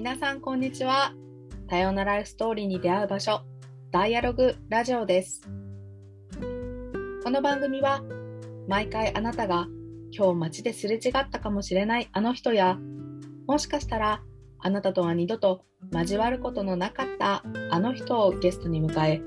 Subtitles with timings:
[0.00, 1.12] 皆さんこんにちは。
[1.68, 3.42] 多様なライフストーリーに出会う場所
[3.90, 5.42] ダイアログラジオです。
[7.22, 8.02] この番組は
[8.66, 9.68] 毎回あなたが
[10.10, 12.78] 今日街ですれ違ったかもしれないあの人や
[13.46, 14.22] もしかしたら
[14.58, 19.20] あなたとは二度と交わることのなかったあの人をゲストに迎え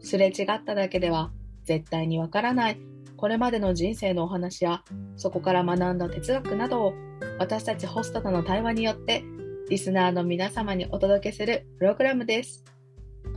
[0.00, 1.32] すれ違っただけでは
[1.64, 2.80] 絶対にわからない
[3.18, 4.84] これまでの人生のお話や
[5.16, 6.94] そこから学んだ哲学などを
[7.38, 9.22] 私たちホストとの対話によって
[9.70, 12.62] リスナーの皆様にお届けするプログラムです。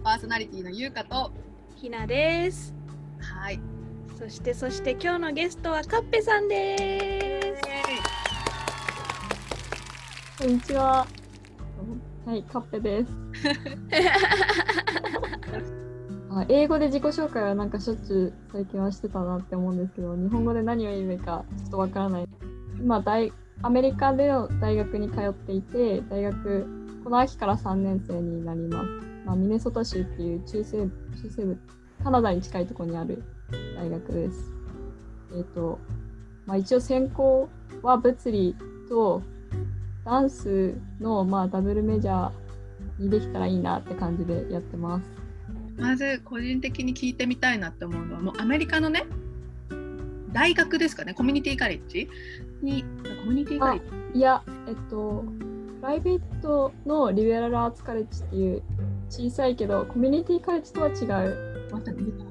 [0.03, 1.31] パーソナリティのゆうかと、
[1.77, 2.75] ひなです。
[3.17, 3.61] はい。
[4.19, 7.63] そしてそして今日のゲストはカッペさんです。
[10.37, 11.07] こんにちは。
[12.25, 13.11] はい、カッペです。
[16.29, 22.27] あ英語で自己紹介はなんかしょっちゅう最近はしてたなって思うんですけど、日本語で何を言うべきかちょっとわからない。
[22.81, 23.31] 今大、
[23.63, 26.67] アメリカでの大学に通っていて、大学、
[27.03, 28.87] この秋から3年生になります。
[29.25, 31.57] まあ、ミネソタ州っていう中西部、中西部、
[32.03, 33.23] カナダに近いところにある
[33.75, 34.51] 大学です。
[35.35, 35.79] えっ、と、
[36.45, 37.49] まあ、一応専攻
[37.81, 38.55] は物理
[38.87, 39.21] と
[40.05, 45.05] ダンスの、まあ、ダブルメジャーにできたらいいなって感じでやってます。
[45.77, 49.05] まず個人的に聞いてみたいなって思うのは、もうアメリカのね、
[50.31, 52.09] 大学ですかね、コミュニティカレッジ
[52.61, 52.83] に、
[53.23, 55.23] コミュニティカレッジいや、えっと、
[55.81, 58.63] プライベートのリベラルアーツカレッジっていう
[59.09, 61.69] 小さいけど、コミュニティカレッジとは違う。
[61.71, 62.27] また出た。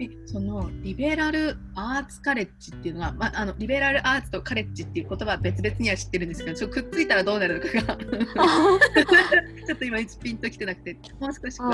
[0.00, 7.96] え、そのリベラルアーツカレッジっていうのは、まあ、あのリベラルアーツとカレッジっていう言葉は別々には知ってるんですけど、ちょっとくっついたらどうなるのかが
[9.66, 11.68] ちょっと今ピンときてなくて、もう少し詳しく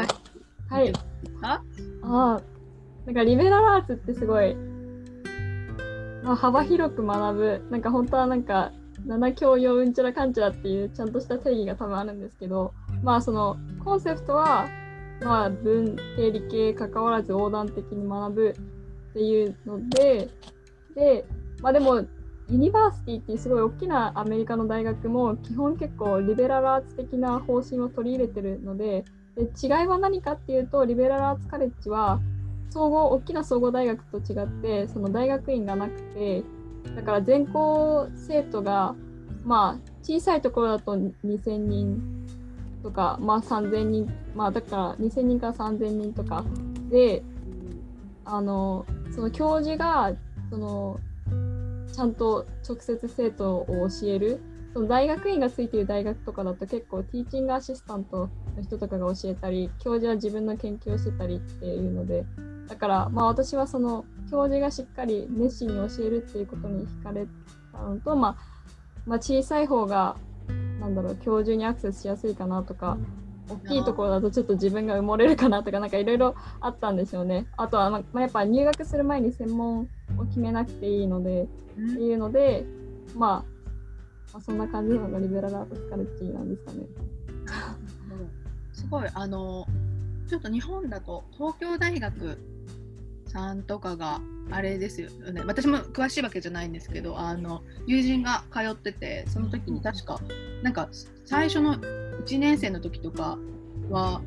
[0.71, 0.93] はい。
[0.93, 1.01] か
[1.43, 1.63] あ？
[2.03, 2.43] あ、
[3.05, 4.57] なんかリベラルアーツってすごい、
[6.25, 8.73] まあ、幅広く学ぶ、なんか本当はなんか、
[9.07, 12.73] 七教養うんちゃらかんちゃらっていうちゃんとした定義が多分あるんですけど、
[13.03, 14.67] まあそのコンセプトは、
[15.23, 18.55] まあ文系理系関わらず横断的に学ぶ
[19.11, 20.31] っていうので、
[20.95, 21.27] で、
[21.61, 22.07] まあでも、
[22.49, 29.05] ユニバーシティっていうすごい大きなアメリカの大学も基本結構リベラルアーツ的な方針を取り入れてるので、
[29.37, 32.21] で違いは何かっていうとリベラルアーツカレッジは
[32.71, 36.43] 総合大きな総合大学と違ってその大学院がなくて
[36.97, 38.95] だから全校生徒が
[39.45, 42.27] まあ小さいところだと2000人
[42.83, 46.45] とかまあ3000人まあだから2000人から3000人とか
[46.91, 47.23] で
[48.25, 50.13] あのその教授が
[50.51, 51.01] その
[51.93, 53.67] ちゃんと直接生徒を
[54.01, 54.41] 教える
[54.73, 62.25] その大学院がついている大学とかだと結構ティーチングアシスタントの人とかが教えたり教授は自分の研究をしてたりっていうので
[62.69, 67.27] だからまあ私はその教授がしっかり熱心に教えるっていうことに惹かれ
[67.73, 68.37] たのと、まあ、
[69.07, 70.17] まあ小さい方が
[70.81, 72.99] なんだろう教授にアクセスしやすいかなとか
[73.49, 77.47] 大きいところだとちょっと自分が埋もれるかなとかなんかいろいろあったんですよね。
[77.57, 82.65] あとは、まあ、やっぱ入学する前に専門を決めなくていいのでっていうので、
[83.15, 83.45] まあ、
[84.33, 86.87] まあそんな感じのがリベラルアートスカレッジなんですかね。
[88.73, 89.09] すごい。
[89.13, 89.67] あの
[90.27, 92.39] ちょっと日本だと東京大学
[93.35, 95.43] さんとかがあれですよね。
[95.45, 100.21] 私も詳しいわけじゃないんですけどあの友人が通っててその時に確か
[100.63, 100.89] なんか
[101.25, 103.37] 最初の1年生の時とか
[103.91, 104.23] は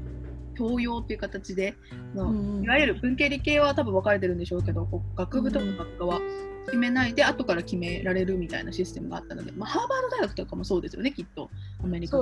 [0.57, 1.75] 教養っていう形で
[2.15, 6.19] の、うんいわゆる文系理系は多分分かれてるんでしょうけど学部とか学科は
[6.65, 11.49] 決めないで後から決められるみたいなシステムがあったので、まあ、ハーバード大学とかもそうですよねきっと。
[11.83, 12.17] アメリカ。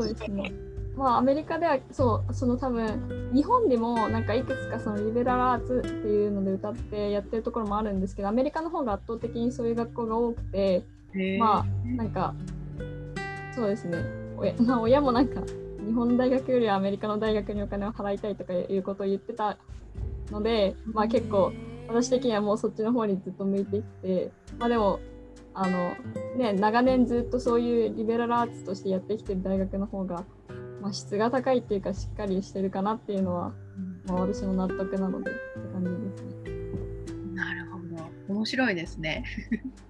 [0.95, 10.83] まあアメリカではそうその多分日本でもなんかいくつかそのリベラルアーツっていうので歌ってやってるところもあるんですけどアメリカの方が圧倒的にそういう学校が多くて
[11.37, 12.33] まあなんか
[13.55, 13.97] そうですね。
[14.37, 15.41] 親, まあ、親もなんか
[15.85, 19.57] 日本の大学よりはアメリカの大学にお金を払いたいとかいうことを言ってた
[20.31, 21.53] のでまあ結構
[21.87, 24.99] 私的にはもうそっちの方にずっと向いてきてまあでも
[25.53, 25.93] あの
[26.37, 30.25] ね長年ずっとそういうリベラルアーツとしてやってきてる大学の方が、
[30.85, 33.51] まあ、質が高いっていうかしっかりしてるかなっていうのは、
[34.05, 35.39] まあ、私も納得なのでって
[35.73, 37.33] 感じですね。
[37.33, 39.25] なるほど面白いですね。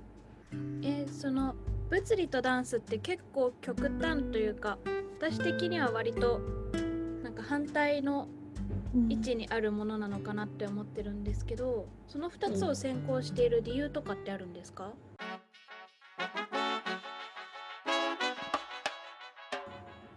[0.84, 1.54] えーその
[1.90, 4.78] 物理とダンスって結構極端というか
[5.20, 6.40] 私的には割と
[7.24, 8.28] なんか反対の
[9.10, 14.94] 位置にあるものなのかなって思ってるんですけどその2つを専攻している理由とかってあるんですか？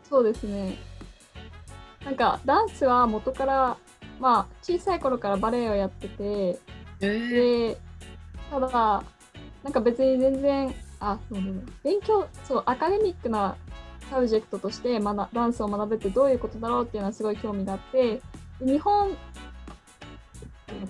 [0.08, 0.76] そうですね。
[2.04, 3.76] なんかダンスは元から、
[4.18, 6.58] まあ小さい頃からバレエをやってて、
[7.00, 7.78] えで、
[8.50, 8.68] ただ、
[9.62, 13.56] なんか別に全然、あ、そうだね勉強、そう、アカデミックな
[14.10, 18.20] subject として学ダンスを学ぶってどういうことだろうっていうのはすごい興味があって
[18.60, 19.16] で日本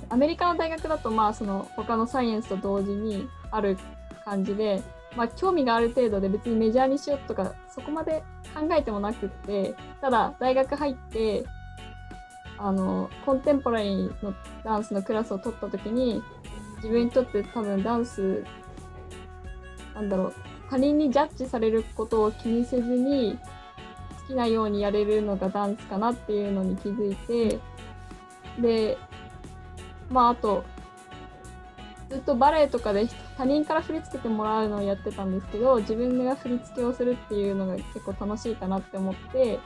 [0.09, 3.76] アメリカの大学だとまあその他のサイエンスと同時にある
[4.25, 4.82] 感じで、
[5.16, 8.22] まあ、興味がある程度で別に major にしようとかそこまで
[8.55, 11.44] 考えてもなくってただ大学入って
[12.58, 14.34] あのコンテンポラリーの
[14.64, 16.22] ダンスのクラスを取った時に
[16.76, 18.44] 自分にとって多分ダンス
[19.94, 20.34] なんだろう
[20.70, 23.38] 他人にジャッジされることを気にせずに
[24.22, 27.58] 好きなようにやれるのがダンスかなっていうのに気づいて
[28.60, 28.99] で
[30.10, 30.64] まああと
[32.10, 33.06] ずっとバレエとかで
[33.37, 39.58] 他人から振り付けてもらうのをやってたんですけど自分が振り付けをするっていうのが結構楽しいかなって思って、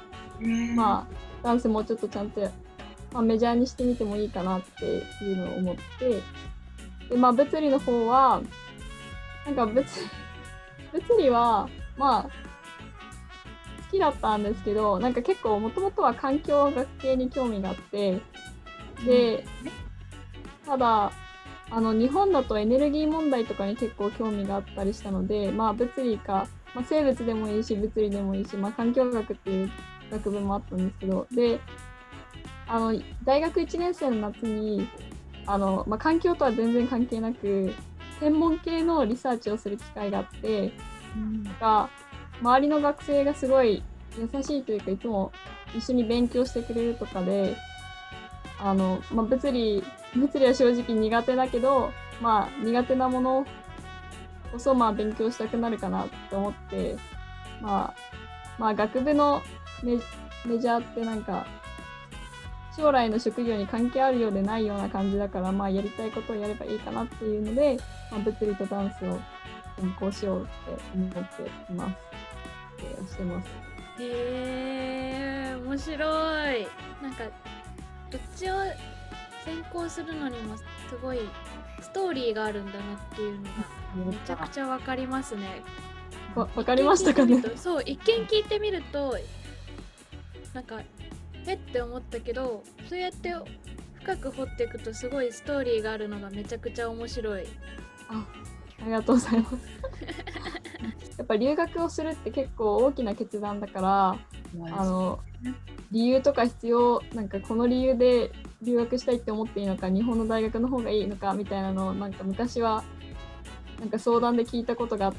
[0.74, 2.40] まあダンスもうちょっとちゃんと、
[3.12, 4.84] まあ、メジャーにしてみてもいいかなって
[5.24, 6.20] いうのを思って
[7.08, 8.42] でまあ物理の方は
[9.46, 9.74] なんか物
[10.92, 12.30] 物理はまあ好
[13.92, 18.20] きだったんですけどなんか結構もともとは環境学系に興味があって
[19.04, 19.44] で
[20.66, 21.12] ただ
[21.74, 29.70] あの日本だとエネルギー問題とかに結構興味があったりしたのでまあ物理か、まあ、生物でもいいし物理でもいいし、まあ、環境学っていう
[30.10, 31.60] 学部もあったんですけどで
[32.66, 34.86] あの大学1年生の夏に
[35.46, 37.72] あの、まあ、環境とは全然関係なく
[38.20, 40.74] 専門系のリサーチをする機会があって
[41.58, 41.88] が
[42.42, 43.82] 周りの学生がすごい
[44.18, 45.32] 優しいというかいつも
[45.74, 47.56] 一緒に勉強してくれるとかで
[48.58, 49.82] あの、まあ、物理
[50.16, 53.46] 物理は正直苦手だけどまあ苦手なもの
[54.52, 56.96] こそまあ勉強したくなるかなって思って
[57.60, 57.94] まあ
[58.58, 59.42] まあ学部の
[59.82, 59.98] メ
[60.46, 61.46] メジャーってなんか
[62.76, 67.76] 将来の職業に関係あるようでないような感じだからまあやりたいことをやればいいかなっていうので、
[68.10, 69.18] まあ、物理とダンスを
[69.78, 71.18] 専攻しようって思って
[71.72, 71.96] います。
[72.78, 73.48] えーしてます。
[74.00, 75.94] へえ面白
[76.56, 76.66] い
[77.02, 77.24] なんか
[78.10, 78.54] どっちを
[79.44, 80.62] 専攻するのにもす
[81.02, 81.18] ごい
[81.80, 83.50] ストーリーがあるんだなっていうのが
[84.06, 85.62] めちゃくちゃわかりますね。
[86.34, 87.42] わわかりましたかね？
[87.56, 89.16] そう一見聞いてみると
[90.54, 90.80] なんか
[91.46, 93.34] えって思ったけどそうやって
[94.00, 97.46] 深く掘っていくとすごいストーリーがあるのがめちゃくちゃ面白い。
[98.08, 98.24] あ
[98.80, 99.56] ありがとうございます。
[101.18, 104.18] やっぱ留学をするって結構大きな決断だから
[104.70, 105.20] あの
[105.90, 108.32] 理由とか必要なんかこの理由で
[108.62, 112.84] 留学したいって思っていいのか日本の大学の方がいいのかみたいなのをなんか昔は
[113.80, 115.14] なんか相談で聞いたことがあっ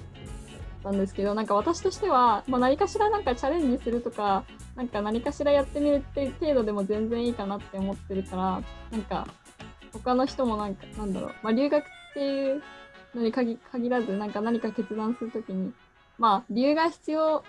[0.83, 4.45] たんですけどなんか私としては、まあ、何かしらなんかチャレンジするとか
[4.75, 9.27] なんか何かしらやってみるって程度でも全然いいかなって思ってるからなんか
[9.91, 12.63] 他の人もなんかなんだろう、まあ、留学っていう
[13.13, 13.59] のに限
[13.89, 15.73] らずなんか何か決断するときに
[16.17, 17.43] まあ理由が必要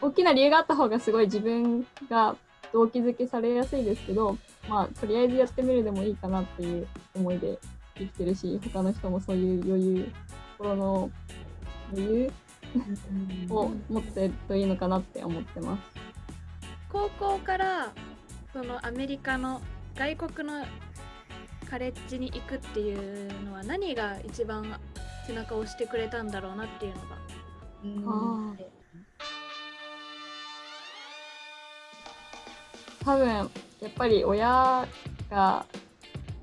[0.00, 2.36] 大きな理由があった方がすごい自分が
[2.72, 4.36] 動機づけされやすいですけど
[4.68, 7.58] まあとりあえずやってみるでもいいかなっていう思いで
[7.96, 10.12] 生きてるし他の人もそういう余裕
[10.58, 11.10] 心の
[11.92, 12.32] 余裕
[13.48, 15.82] を持ってるといいのかなって思ってます。
[16.92, 17.92] 高校から
[18.52, 19.60] そのアメリカの
[19.94, 20.64] 外国の
[21.68, 24.78] カレッジに行くっていうのは何が一番
[25.26, 27.16] 背中を押してくれたんだろうなっていうのが
[27.84, 28.75] あー
[33.06, 33.48] 多分やっ
[33.94, 34.86] ぱり親
[35.30, 35.64] が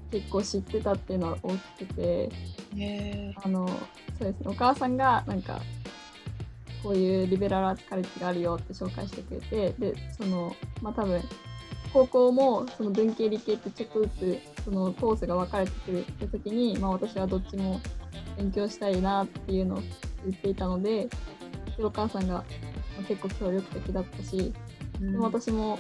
[0.10, 2.30] 結構知ってたっていうのは大きくて
[2.78, 3.74] へあのそ
[4.22, 4.46] うですね。
[4.46, 5.60] お母さんがなんか
[6.82, 11.22] こういうリベラルアーツカレッジがあるよって紹介してくれてでそのまあ多分
[11.92, 17.82] 高校もその文系理系ってちょっとずつそのコースが分かれてくるって時に、まあ、私はどっちも
[18.38, 19.80] 勉強したいなっていうのを
[20.26, 21.10] 言っていたので
[21.78, 22.40] でお母さんがま
[23.02, 24.54] あ結構協力的だったし
[25.00, 25.78] でも私も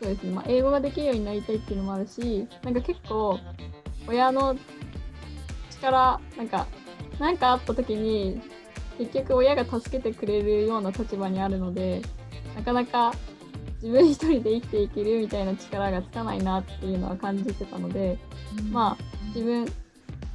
[0.00, 3.38] そうですね、まあ、英語ができるようになりたいっていうのもあるしなんか結構
[4.08, 4.56] 親の
[5.70, 6.66] 力なんか
[7.18, 8.40] 何かあった時に
[8.98, 12.02] 結局親が助けてくれるような立場にあるので
[12.56, 13.12] なかなか
[13.82, 18.18] 自分一人で生きていけるみたいな力がつかないなっていうのは感じてたので
[18.70, 19.04] まあ
[19.34, 19.70] 自分、ま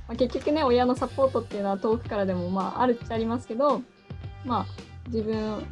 [0.10, 3.82] あ、結局ね親のサポートっていうのは遠くからでもまああるっちゃありますけど
[4.46, 4.66] まあ
[5.08, 5.66] 自分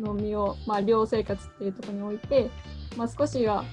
[0.00, 2.50] の身を、まあ、寮生活っていうところにおいて、
[2.96, 3.64] まあ、少しは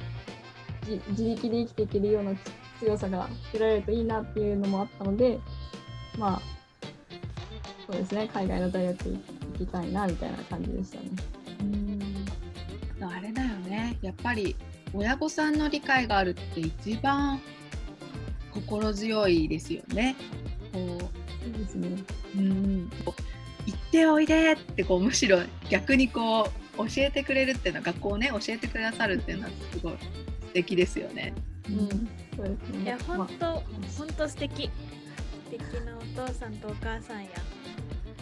[0.88, 2.32] 自自力で生きていけるような
[2.80, 5.40] 強さが得られるといいなっていうのもあったので
[6.18, 6.42] まあ
[7.86, 9.20] そうですね海外の大学行
[9.58, 11.10] きたいなみたいな感じでしたね。
[11.62, 12.00] うん
[13.02, 14.56] あれだよねやっぱり
[14.94, 17.40] 親御さんの理解があるって一番
[18.54, 20.16] 心強いですよね。
[20.74, 21.88] こそうですね。
[22.36, 22.90] ううん、
[23.66, 31.34] 一っておいでってこうむしろ逆にこう教えてくれるっていうのは学校をね教えてくださるっていうのはすごい素敵ですよね。
[31.70, 31.90] うん、
[32.36, 32.84] そうですね。
[32.84, 33.46] いやま本当
[33.98, 34.64] 本当素敵。
[34.64, 34.72] 素
[35.52, 37.30] 敵なお父さんとお母さんや。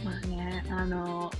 [0.03, 1.31] まあねあの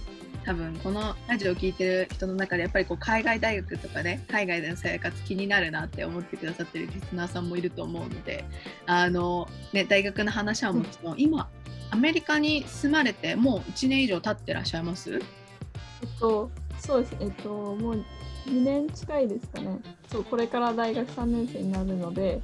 [0.46, 8.46] 多分このラジオを聞いてる人の中でやっぱりこう海外大学とかね海外での生活気になるなって思ってくださってるリスナーさんもいると思うので
[8.86, 11.50] あの、ね、大学の話はもちろん、今
[11.92, 15.16] アメリカに住まれてもう1年以上経ってらっしゃいます？
[15.16, 17.16] えっと、そうです。
[17.20, 18.04] えっと、もう
[18.48, 19.80] 2年近いですかね。
[20.10, 22.42] そう、これから大学3年生になるので、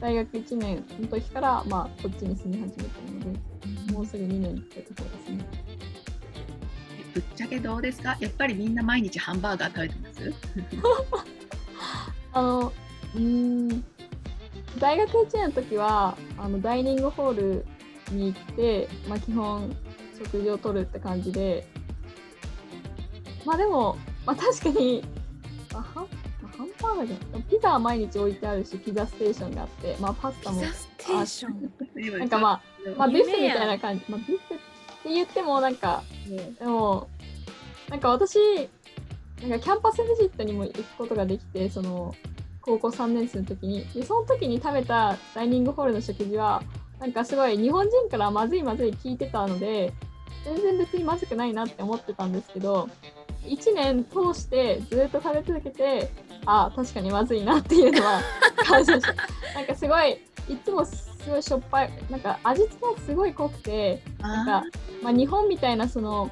[0.00, 3.32] 大学1年の時から、まあ、こっちに住み始めたの
[3.86, 5.44] で、もうすぐ2年ってところですね。
[7.14, 8.14] ぶっちゃけどうですか？
[8.20, 10.34] やっぱりみんな毎日ハンバーガー食べてます？
[12.34, 12.72] あの、
[13.14, 13.84] うーん、
[14.78, 17.66] 大学1年の時は、あの、ダイニングホール
[18.12, 19.74] に行って、まあ、基本、
[20.22, 21.66] 食事をとるって感じで、
[23.46, 25.02] まあでも、まあ確かに、
[25.72, 26.08] まあ、ハン
[26.42, 32.62] まあハンバーガーじゃないピザは毎日置いてあるし、ピザステーションがあって、まあパスタも、ピザステーション今なんかまあ、
[32.98, 34.04] まあ、ビュッフェみたいな感じ。
[34.08, 34.60] まあ、ビュッフェっ
[35.02, 36.02] て言っても、なんか、
[36.58, 37.08] でも、
[37.88, 38.38] なんか私、
[39.42, 42.14] なんかキャンパスビジットにも行くことができて、その、
[42.60, 43.86] 高校3年生の時に。
[43.94, 46.62] で、その時に食べたダイニングホールの食事は、
[46.98, 49.92] なんかすごい日本人からまずいまずい聞いてたので、
[50.44, 52.88] 全然別にまずくないなって思ってたんですけど、
[53.46, 56.10] 1年通してずっと食べ続けて、
[56.46, 58.20] ああ、確かにまずいなっていうのは
[58.66, 59.14] 感謝した。
[59.54, 60.12] なんかすごい、
[60.48, 64.66] いつもすごいしょっぱい、なんか味付けがすごい濃くて、なんあか、
[65.02, 66.30] まあ、日本みたいなその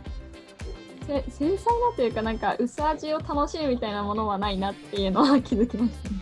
[1.07, 6.09] せ繊細なというかなんか薄味を楽しむみたいなものはないなっていうのは気づきました。
[6.11, 6.17] ね。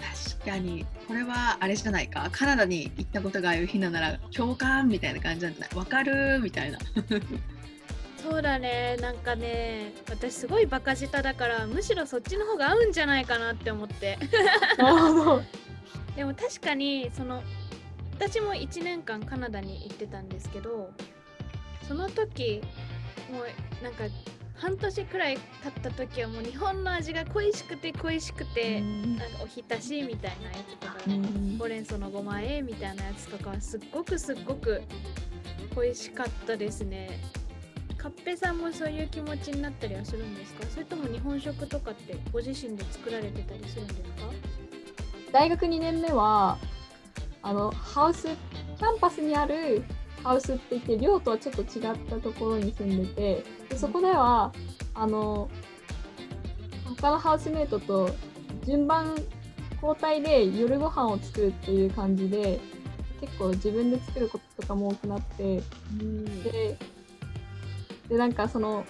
[0.00, 0.86] ー確かに。
[1.06, 2.28] これはあれじゃないか？
[2.32, 5.74] カナダに行ったことがあるひななら共感みたいな感じなんじゃない？
[5.76, 6.78] わかるみたいな
[8.28, 14.18] そうだねなんかね私すごいバカ舌だからむしろそっちの方が合うんじゃないかなって思って。
[16.16, 17.42] でも確かにその
[18.14, 20.90] 私も1年間カナダに行ってたんですけど
[21.86, 22.62] その時
[23.30, 24.04] もうなんか
[24.54, 34.82] 半年くらい経った時はもう日本の味が恋しくて恋しくて、なんかおひたしみたいなやつとか、うんほうれん草のごまえみたいなやつとかはすっごくすっごく
[35.76, 37.20] 美味しかったですね。
[37.98, 40.64] カッペさんもそういう気持ちになったりはするんですか？
[40.70, 44.06] それとも日本食とかってご自身で作られてたりするんですか？
[45.32, 46.58] 大学2年目は
[47.42, 48.28] あのハウス
[48.78, 49.82] キャンパスにある
[50.22, 54.52] ハウスって言って寮とはちょっと違ったところに住んでてでそこでは
[54.94, 55.48] あの
[57.00, 58.10] 他のハウスメイトと
[58.64, 59.14] 順番
[59.82, 62.58] 交代で夜ご飯を作るっていう感じで
[63.20, 65.62] 結構自分で作ることとかも多くなって
[66.44, 66.76] で
[68.08, 68.84] でなんかその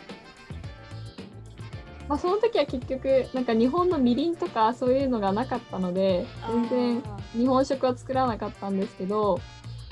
[2.09, 9.41] まあその時は結局なんか日本のみりんとかそういうのがなかったので全然あ日本食は作らなかったんですけど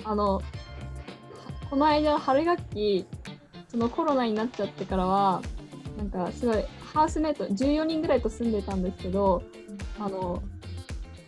[0.04, 0.42] あのは
[1.70, 3.06] この間春学期
[3.68, 5.42] そのコロナになっちゃってからは
[5.98, 9.42] なんかすごいハウスメイト14人ぐらいと住んでたんですけど
[9.98, 10.42] あの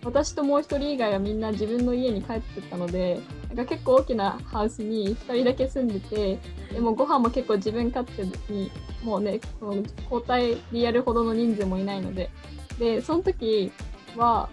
[0.04, 3.18] 私ともう一人以外はみんな自分の家に帰ってったので
[3.56, 6.38] なんか結構大きなハウスに2人だけ住んでて
[6.72, 8.22] でもご飯も結構自分勝手
[8.52, 8.70] に
[9.02, 12.30] もうねこの交代でやるほどの人数もいないので
[12.78, 13.72] でその時
[14.14, 14.50] は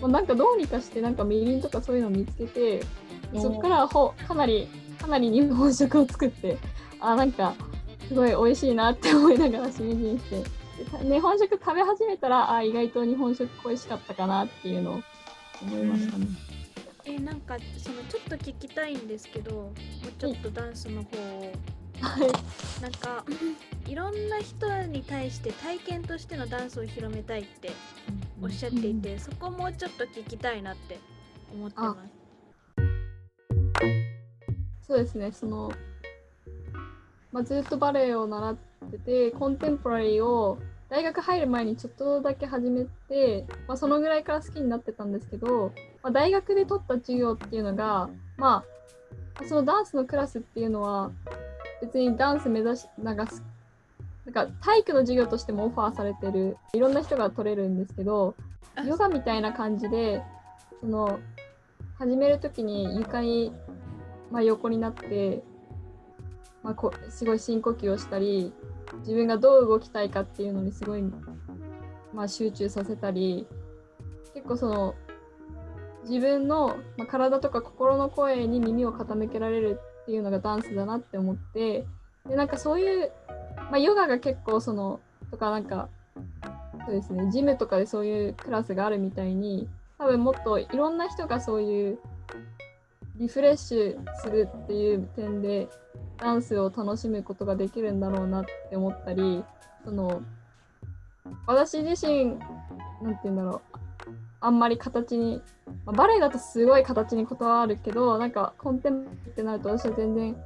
[0.00, 2.84] もうなんかどうにかしてなんかみりんとかそういうのを見つけて
[3.34, 4.68] そっからほかなり
[5.00, 6.58] かなり日本食を作って
[7.00, 7.54] あなんか
[8.06, 10.44] すごい美味しいなって思いながらしみじみして
[11.02, 15.02] 日本食食べ始めたらあ意外と日本食美味しかったかなっていうのを
[15.62, 16.26] 思いましたね。
[17.04, 21.52] えなんかそのちょっと聞きたいんですけどもうちょっとダンスの方を。
[22.00, 22.82] はい。
[22.82, 23.24] なんか
[23.86, 27.70] いろんな人に対して体験としてのダンスを広めたいって
[28.40, 30.98] おっしゃっていて、そこもうちょっと聞きたいなって
[31.52, 32.22] 思ってます。
[34.86, 35.72] そうですね、その、
[37.30, 38.56] まあ、ずっとバレエを習っ
[38.90, 40.58] てて、コンテンポラリーを
[40.92, 45.72] 大学入る前にちょっとだけ始めて、まあ、そのぐらいから好きになってたんですけど、
[46.02, 48.62] まあ、大学で取った授業っていうのが、ま
[49.40, 51.10] あ、そのダンスのクラスっていうのは、
[51.80, 53.24] 別にダンス目指し、なんか、
[54.26, 58.34] なんか体育の授業としてもオファーされてる、いろんな人が取れるんですけど、
[58.86, 60.22] ヨガみたいな感じで、
[60.82, 61.20] その、
[61.96, 63.50] 始めるときに床に、
[64.30, 65.42] まあ、横になって、
[66.62, 68.52] まあ、こすごい深呼吸をしたり、
[69.00, 71.02] 自分がどう動きたいかっていうのにすごい、
[72.12, 73.46] まあ、集中させたり、
[74.34, 74.94] 結構その、
[76.04, 81.86] 自分の、まあ、体とか心の声に耳を傾けられるっていうのがダンスだなって思って
[82.28, 83.12] でなんかそういう、
[83.56, 85.88] まあ、ヨガが結構そのとかなんか
[86.86, 89.68] そうですねジムとかでそういうクラスがあるみたいに
[89.98, 91.98] 多分もっといろんな人がそういう
[93.16, 95.68] リフレッシュするっていう点で
[96.22, 99.44] ダンスを楽しむことができるんだろうなって思ったり
[99.84, 100.22] その
[101.46, 102.26] 私自身
[103.02, 103.78] なんて言うんだろう
[104.40, 105.40] あんまり形に、
[105.84, 110.36] まあバレエだとすごい形にこだわるけどなんかコンテンポってなると私は全然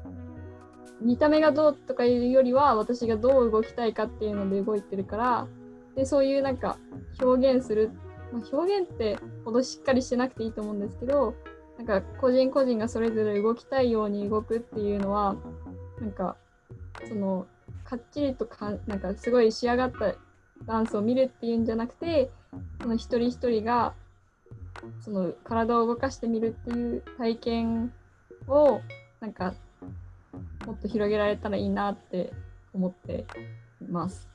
[1.00, 5.46] 見た目がどうとかいうよりは私がどう動きたいかっていうので動いてるから
[5.94, 6.78] でそういうなんか
[7.20, 7.90] 表現する、
[8.32, 11.34] まあ、表現ってほどしっかりしてなくていいと思うんですけど
[11.78, 15.36] なんか個人個人がそれぞれ動きたいように動くっていうのは
[16.00, 16.36] なんか
[17.08, 17.46] その
[17.84, 20.14] かっちりとかなんかすごい仕上がった
[20.66, 22.30] ダンスを見るっていうんじゃなくて
[22.80, 23.94] その一人一人が
[25.00, 27.92] その体を動かしてみるっていう体験
[28.46, 28.80] を
[29.20, 29.54] なんか
[30.66, 32.32] もっと広げられたらいいなって
[32.74, 33.26] 思って
[33.80, 34.28] います。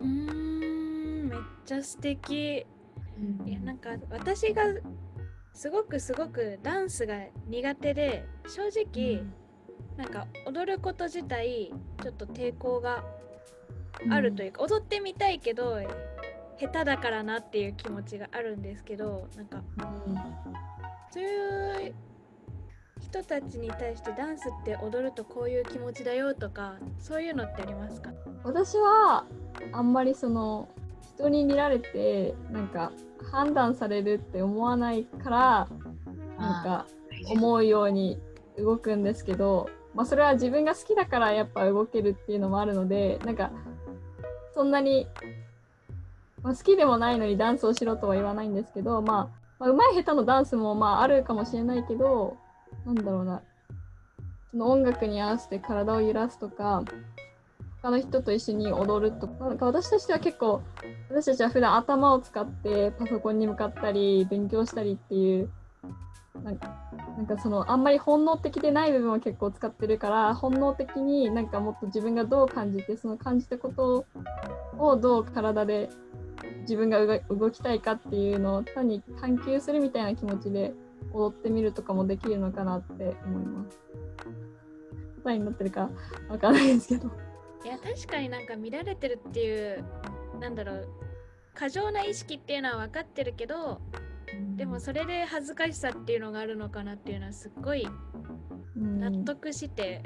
[0.00, 2.66] うーんめっちゃ素敵。
[3.46, 4.62] いやなんか私が
[5.52, 7.14] すごくすごくダンスが
[7.46, 9.22] 苦手で正直
[10.00, 11.70] なんか踊ること自体
[12.02, 13.04] ちょっと抵抗が
[14.08, 15.78] あるというか、踊ってみたいけど
[16.58, 19.62] 下手だからなっていう気持ちがあるんですけどなんか
[21.12, 21.94] そういう
[23.02, 28.10] 人たちに対してダンスって踊るとこういう気持ちだよとかそういうのってありますか？
[28.42, 29.26] 私は
[29.72, 30.66] あんまりその
[31.14, 32.90] 人に見られてなんか
[33.30, 35.68] 判断されるって思わないから
[36.38, 36.86] なんか
[37.28, 38.18] 思うように
[38.56, 43.50] 動くんですけど、まあ、それは自分が好きだからやっぱ動けるっていうのもあるのでなんか
[44.54, 45.06] そんなに、
[46.42, 52.36] まあ、好きでもないのにダンスをしろとは言わないんですけど、まあ、まあ、上手い下手のダンスもまああるかもしれないけど
[52.86, 53.42] なんだろうな。
[54.50, 56.82] その音楽に合わせて体を揺らすとか
[57.82, 60.60] 他の人と一緒に踊るとかなんか私としては結構
[61.08, 65.50] 私たちは普段頭を使ってパソコンに向かったり勉強したりっていう
[66.42, 66.74] なんか
[67.16, 74.06] なんかそのあんまり本能的でない部分を結構使ってるから本能的になんかもっと自分がどう感じてその感じたこと
[74.78, 75.90] をどう体で
[76.62, 80.72] 自分が動動きたいかっていうのを単に探求するみたいな気持ちで
[81.12, 83.78] 踊ってみるとかもできるのかなって思います。
[85.22, 85.90] 答えになってるか
[86.28, 87.10] わからないですけど。
[87.64, 89.84] いや確かになんか見られてるっていう
[90.40, 90.88] なんだろう
[91.54, 93.82] 過剰な意識っていうのは分かってるけど
[94.56, 97.86] でもそれで恥ずかしさっていうのがあるのかなっていうのはすっごい
[98.76, 99.00] うん。
[99.00, 100.02] 納得して、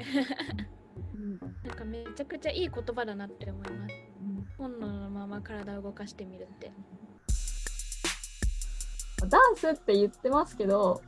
[1.63, 3.95] なんかめちゃくちゃいい言葉だなって思います。
[4.57, 6.71] 本能のまま体を動かしてみるって。
[9.27, 11.01] ダンスって言ってますけど、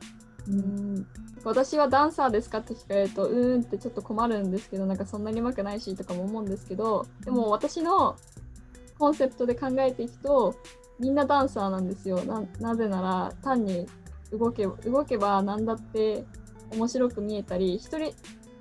[0.48, 1.06] うん、
[1.44, 8.16] 私はダンサーですかって聞かれるとうーんってちょっと困るんですけどなんかそんなに上手くないしとかも思うんですけどでも私の
[8.98, 10.56] コンセプトで考えていくと
[10.98, 13.86] みんなダンサーなんですよななぜなら単に
[14.32, 16.24] 動け動けば何だって
[16.72, 18.12] 面白く見えたり一人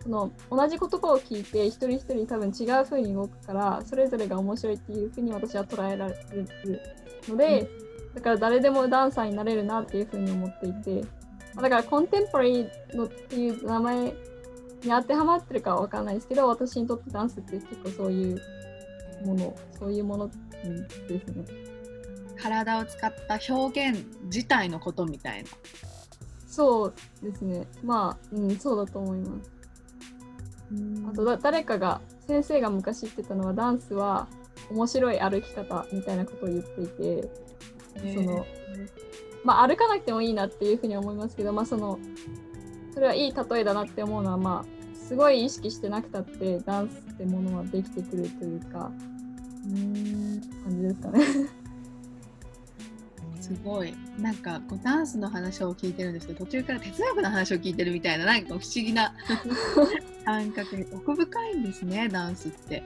[0.04, 6.82] その同じ言葉を聞いて一人一人多分違う風に動くからそれぞれが面白いっていう風に私は捉えられる
[7.28, 7.70] ので、
[8.16, 11.02] だから誰でもダンサーになれるなっていう風に思っていて
[11.56, 14.14] まあだからコンテンポラリーのっていう名前に
[14.84, 18.42] 当てはまってるかは分かんないですけど私にとってダンスって結構そういう
[19.26, 20.32] ものそういうもの
[20.64, 21.67] うんですね。
[22.42, 25.50] 体を使った表現自体のことみたいな。
[26.48, 27.68] そうですね。
[27.84, 29.52] まあ、うん、そうだと思います。
[31.12, 34.28] あとだ、誰かが、先生が昔言ってたのは、ダンスは
[34.70, 37.30] 面白い歩き方みたいなことを言っていて、
[38.14, 38.46] その、
[39.44, 42.00] まあ、歩かなくてもいいなっていうふうに思いますけど、まあ、その、
[42.94, 48.92] それはいい例えだなって思うのは、まあ、すごい意識してなくたって、ダンスってものはできてくるというか、
[49.68, 51.20] うーん、感じですかね。
[53.42, 53.94] すごい。
[54.20, 59.14] なんかこうダンスの話を聞いてるんですけど途中から哲学の話を聞いてるみたいななんか不思議な
[60.26, 62.84] 感覚に奥深いんですねダンスって。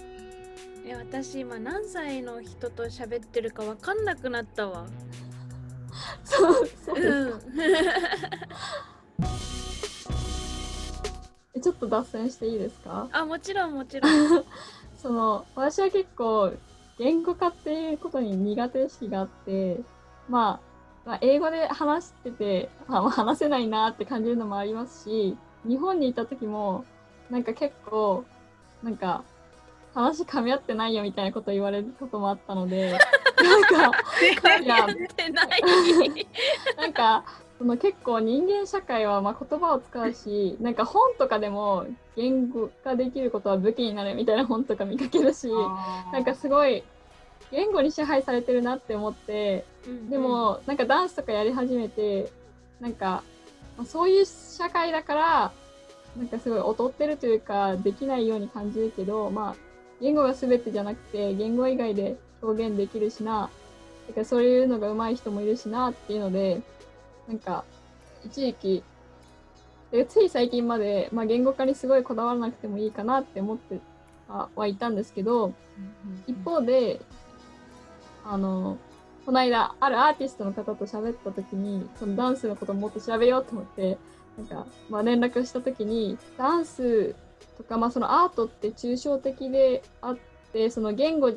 [0.85, 4.87] え私今何歳の人と喋ってるか分かんなくなったわ。
[6.23, 6.95] そう、そう。
[6.95, 7.41] ですうん。
[11.53, 13.07] えちょっと脱線していいですか？
[13.11, 14.43] あもちろんもちろん。
[15.01, 16.53] その私は結構
[16.97, 19.79] 言語化っていうことに苦手意識があって、
[20.29, 20.60] ま
[21.05, 26.86] あ、まあ英語で話してて、あまあ話せないなって感じるのもありますし日本にいた時も
[27.29, 28.25] なんか結構
[28.84, 29.23] なんか
[29.93, 33.91] 話噛み合ってないよみたいなこと言われることもあったのでなんか
[36.77, 37.23] なんか
[37.57, 45.47] その結構人間社会はまあ言葉を使うしなんか本とかでも言語化できることは武器になるみたいな本とか見かけるし
[46.12, 46.84] なんかすごい
[47.51, 49.65] 言語に支配されてるなって思って
[50.09, 52.31] でもなんかダンスとかやり始めて
[52.79, 53.23] なんか
[53.85, 55.51] そういう社会だから
[56.17, 59.55] なんかすごい劣ってるというかできないように感じるけどまあ
[60.01, 63.49] 言語が全てじゃなくて言語以外で表現できるしな
[64.07, 66.61] だからそういうのが上手い人もいるしなっていうので
[67.27, 67.63] なんか
[68.25, 68.83] 一時期
[70.07, 73.79] つい最近まで、まあ、言語化にすごいこだわらなくてもいいかなって思って
[74.27, 75.53] はいたんですけど、
[76.27, 77.01] 一方で
[78.25, 78.77] あの
[79.25, 83.97] この間あるアーティストの方と喋った時にそのダンスのこともっと調べようと思って
[84.38, 87.15] なんか、まあ、連絡した時にダンス
[87.57, 90.17] とか、まあ、そのアートって抽象的であっ
[90.53, 91.31] てその言語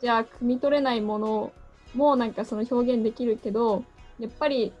[0.00, 1.52] じゃ汲み取れないもの
[1.94, 3.84] もなんかその表現できるけど
[4.18, 4.72] やっぱり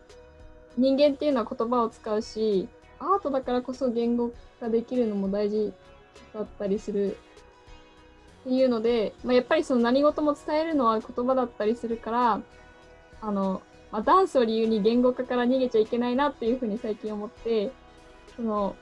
[0.76, 5.72] 人間っていうのは言葉を使うしアートだからこそ言語化できるのも大事
[6.34, 7.16] だったりする
[8.40, 12.40] っていうので、まあ、やっぱりその何事も伝えるのは言葉だったりするから
[13.20, 17.70] あの、まあ、ダンスを理由に言語化から逃げちゃいけないなっていうふうに最近思って
[18.36, 18.76] その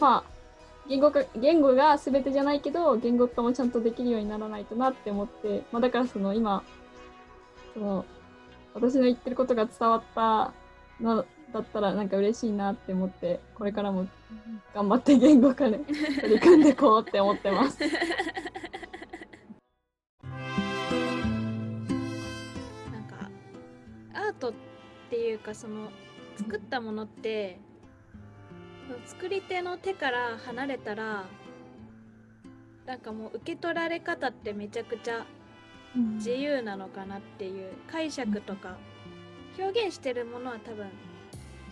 [0.00, 0.40] まあ
[0.88, 6.64] 言語化言語が全てじゃないけど言語化もちゃんとできるようにならないとなって思って、まあ、だからその今
[7.74, 8.04] その
[8.74, 10.52] 私の言ってることが伝わった
[11.00, 14.06] のだったらなんか嬉しいなって思ってこれからも
[14.74, 15.78] 頑張って言語化で
[16.20, 17.78] 取り組んでこうって思ってます。
[24.30, 24.52] ートっ
[25.10, 25.90] ていうかその
[26.36, 27.58] 作ったものって、
[29.06, 31.24] 作り手の手から離れたら
[32.86, 35.26] なんかもう受け取られ方ってめちゃくちゃ
[36.16, 38.78] 自由なのかなっていう解釈とか
[39.58, 40.86] 表現してるものは多分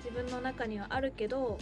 [0.04, 1.58] 自分の中にはあるけど、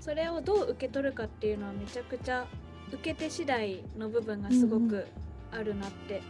[0.00, 2.46] それをどう受け取るかっていうのはめちゃくちゃ
[2.92, 5.06] 受け手次第の部分がすごく
[5.52, 6.22] あるなって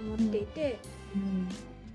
[0.00, 0.78] 思っていて、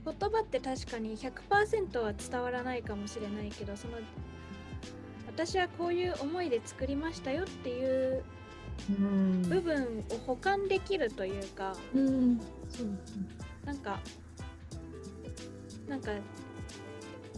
[0.04, 3.98] 言葉って確かに100%は伝わらないかもしれないけどその
[5.28, 8.24] 私はこういう思いで作りましたよっていう
[9.48, 12.38] 部分を補完できるというか、うん、
[13.66, 14.00] なんか
[15.88, 16.12] なんか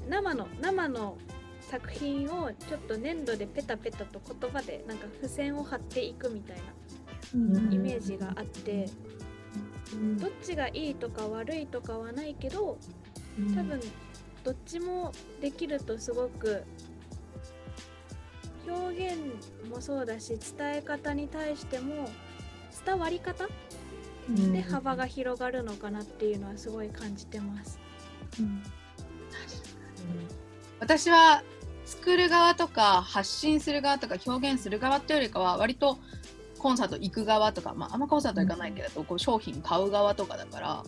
[0.10, 1.17] 生の生の
[1.62, 8.88] 作品をちょっと粘土でペタペタと言葉でなんか付箋を貼っていくみたいなイメージがあって、
[10.19, 12.78] どっちがいいとか悪いとかはないけど
[13.56, 13.80] 多分
[14.43, 16.63] どっちもできるとすごく
[18.67, 19.17] 表現
[19.69, 22.10] もそうだし伝え方に対しても
[22.86, 23.48] 伝わり方
[24.30, 27.80] で幅が広がるのかなっていうのはすごい感じてます。
[28.39, 28.63] うん、
[30.80, 31.43] 私は
[31.86, 35.98] 作る側とか発信する側とか表現する側っていうよりかは割と
[36.63, 40.84] コンサート行く側とか、まあ、あんまコンサート行かないけど、こう商品買う側とかだから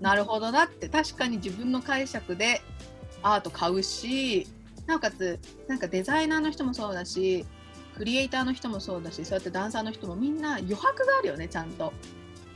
[0.00, 2.62] なるほどなって確かに自分の解釈で
[3.22, 4.46] アート買うし
[4.86, 7.44] なおかつなんかデザイナーの人もそうだし
[7.94, 11.92] クリエイターの人もそうだしそうやってダンサーの人もみんな余白があるよねちゃんと。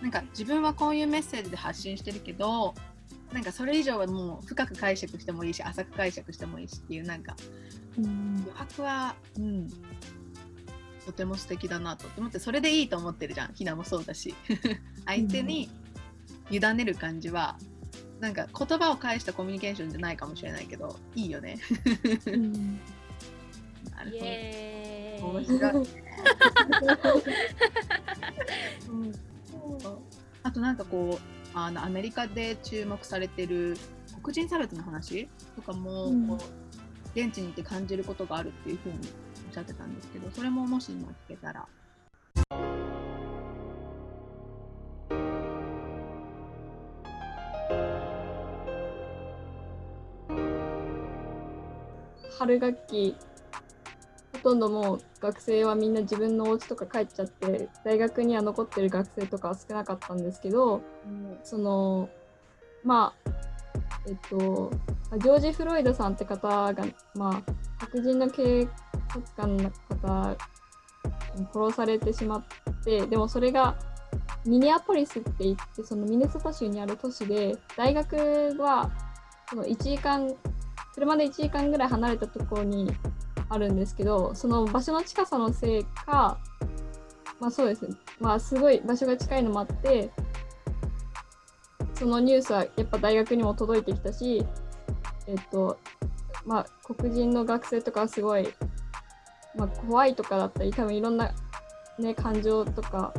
[0.00, 2.74] なんか自分はこういうメッセージで発信してるけど
[3.32, 7.36] なんかそれ以上はもう深く解釈してもいいし浅く解釈してもいいしっていうなんか、
[7.98, 9.68] うん、余白は、うん、
[11.06, 12.06] とても素敵だなと。
[12.16, 13.52] 思ってそれでいいと思ってるじゃん。
[13.54, 14.34] ひなもそうだし。
[15.06, 15.70] 相手に
[16.50, 17.56] 委ねる感じは
[18.20, 21.58] なんか言葉を返したコミュニケーションじゃないかもしれないけどいいよね。
[22.26, 22.52] うん、
[23.90, 24.12] なる
[25.20, 25.38] ほど。
[25.38, 25.88] 面白い、ね。
[30.44, 31.22] あとなんかこう
[31.54, 33.76] あのアメリカで注目されてる
[34.22, 36.32] 黒人差別の話とかも、うん、
[37.14, 38.96] 現地にいて感じることがあるっていうふうに
[39.31, 41.68] おっしゃってたんですけどそれももし今聞けたら。
[52.38, 53.14] 春学期
[54.32, 62.08] ほとんどもう学生はみんな自分のお家とか帰っちゃって大学には残ってる学生とかは少なかったんですけど、うん、その
[62.82, 63.30] まあ
[64.08, 64.72] えっと
[65.18, 66.84] ジョージ・フロイドさんって方が、
[67.14, 68.66] まあ、白人の警
[69.14, 70.36] 察官の方
[71.52, 72.44] 殺されてしまっ
[72.84, 73.76] てでもそれが
[74.44, 78.90] ミネアポリスって言ってそのミネソタ州にある都市で大学は
[79.48, 80.34] その1時間
[80.94, 82.90] 車で1時間ぐらい離れたところに
[83.48, 86.38] あるんですけどその場所の近さのせいか
[87.40, 87.96] まあそうですね。
[88.20, 90.10] まあすごい場所が近いのもあって
[91.94, 94.44] そのニュースはやっぱ大学にも届いてきたし
[95.26, 95.78] えっと
[96.44, 98.48] まあ、黒人の学生とかはすごい、
[99.56, 101.32] まあ、怖いとかだったり多分いろんな、
[101.98, 103.12] ね、感情とか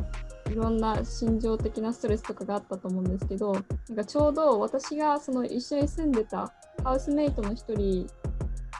[0.50, 3.60] いろんな心情的なストレスとかがあったと思うんですけどな
[3.94, 8.06] んかちょうど私がその一緒に住んでたハウスメイトの一人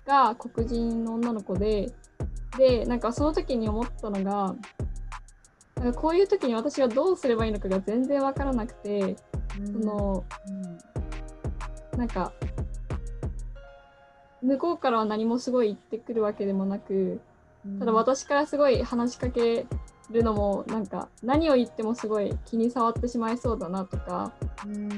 [0.04, 1.92] が黒人の女の子で
[2.58, 4.54] でなんかその時に思ったのが
[5.76, 9.16] なんかこういう時に私がどうすればいいのかが全然わからなくて、
[9.66, 10.24] その
[11.96, 12.32] なんか
[14.40, 17.20] 向こうからは何もすごい言ってくるわけでもなく
[17.78, 19.66] ただ私からすごい話しかけ
[20.10, 24.32] るのもなんか何を言ってもすごい気に障ってしまいそうだなとか、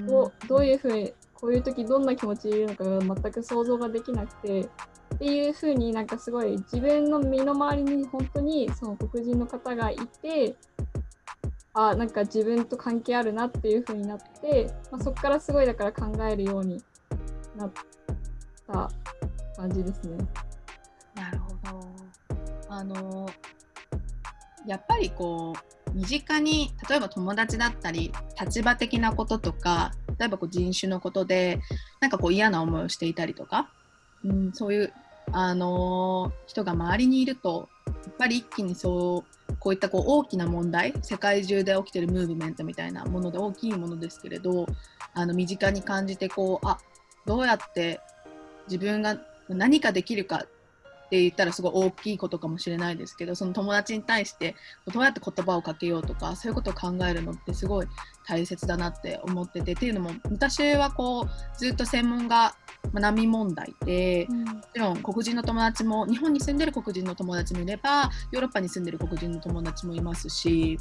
[0.06, 10.56] どうどういうふうにこういう時どんな気持ちでいるのかが全く想像ができなくてっていうふうになんかすごい自分の身の回りに本当にその黒人の方がいて
[11.72, 16.82] あなんか自分と関係あるなっていうふうになって、まあ、そこからすごいだから考えるように
[17.54, 17.72] なっ
[18.66, 18.90] た
[19.56, 20.16] 感じですね。
[22.76, 23.26] あの
[24.66, 25.54] やっぱりこ
[25.86, 31.58] う身近に例えば友達だったり立場的なこととか例えばこう人種のことで
[32.00, 33.70] なんかこう嫌な思いをしていたりとか、
[34.24, 34.92] うん、そういう、
[35.32, 44.66] あの人が周りにいるとやっぱり一気にそうこういったこう大きな問題世界中で起きてるムーブメントみたいなもので大きいものですけれど
[45.14, 46.78] あの身近に感じてこうあ
[47.24, 48.00] どうやって
[48.68, 50.44] 自分が何かできるか
[51.06, 54.56] って言ったらすごい大きいことかもしれないですけどその友達に対して
[54.92, 57.86] どうやって言葉をかけようとかそういうことを考えるのってすごい
[58.26, 62.56] 大切だなって思っててっていうのも私はこうずっと専門が
[62.92, 70.78] まあ難民問題でもちろん黒人の友達も日本に住んでる黒人の友達もいればヨーロッパに住んでる黒人の友達もいますし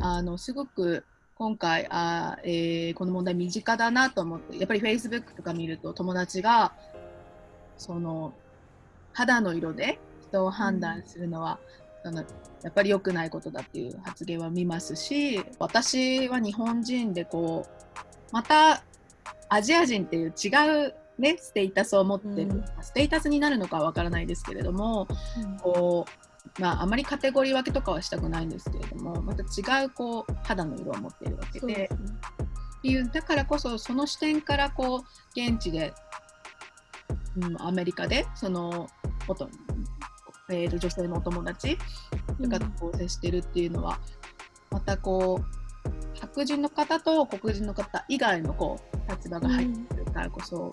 [0.00, 6.72] あのすごく今回あ、えーこの問題身近だなと思ってやっぱり Facebook とか見ると友達が
[7.76, 8.32] その
[9.16, 9.98] 肌の色で
[10.28, 11.58] 人を判断するのは、
[12.04, 12.22] その
[12.62, 17.86] やっぱり良くないことだっていう発言は見ますし私は日本人でこう
[18.30, 18.84] また
[19.48, 22.64] アジア人っていう違う、ね、ステータスを持ってる、うん。
[22.80, 25.08] ステータスになるのかはわからないですけれども
[25.62, 26.06] こ
[26.58, 32.06] う、まあ、あまりカテゴリー分けとかはしたくないんですけれどもまた違うこう肌の色を持っているわけでですね。
[32.78, 35.00] っていうだからこそその視点からこう
[35.40, 35.92] 現地で、
[37.36, 38.88] うん、アメリカでその
[39.26, 39.48] 元、
[40.50, 41.78] えー、と女性のお友達
[42.40, 43.98] とかとこう接してるっていうのは、
[44.70, 50.72] またこう白人の方と黒人の方以外のこう立場が入ってるからこそ、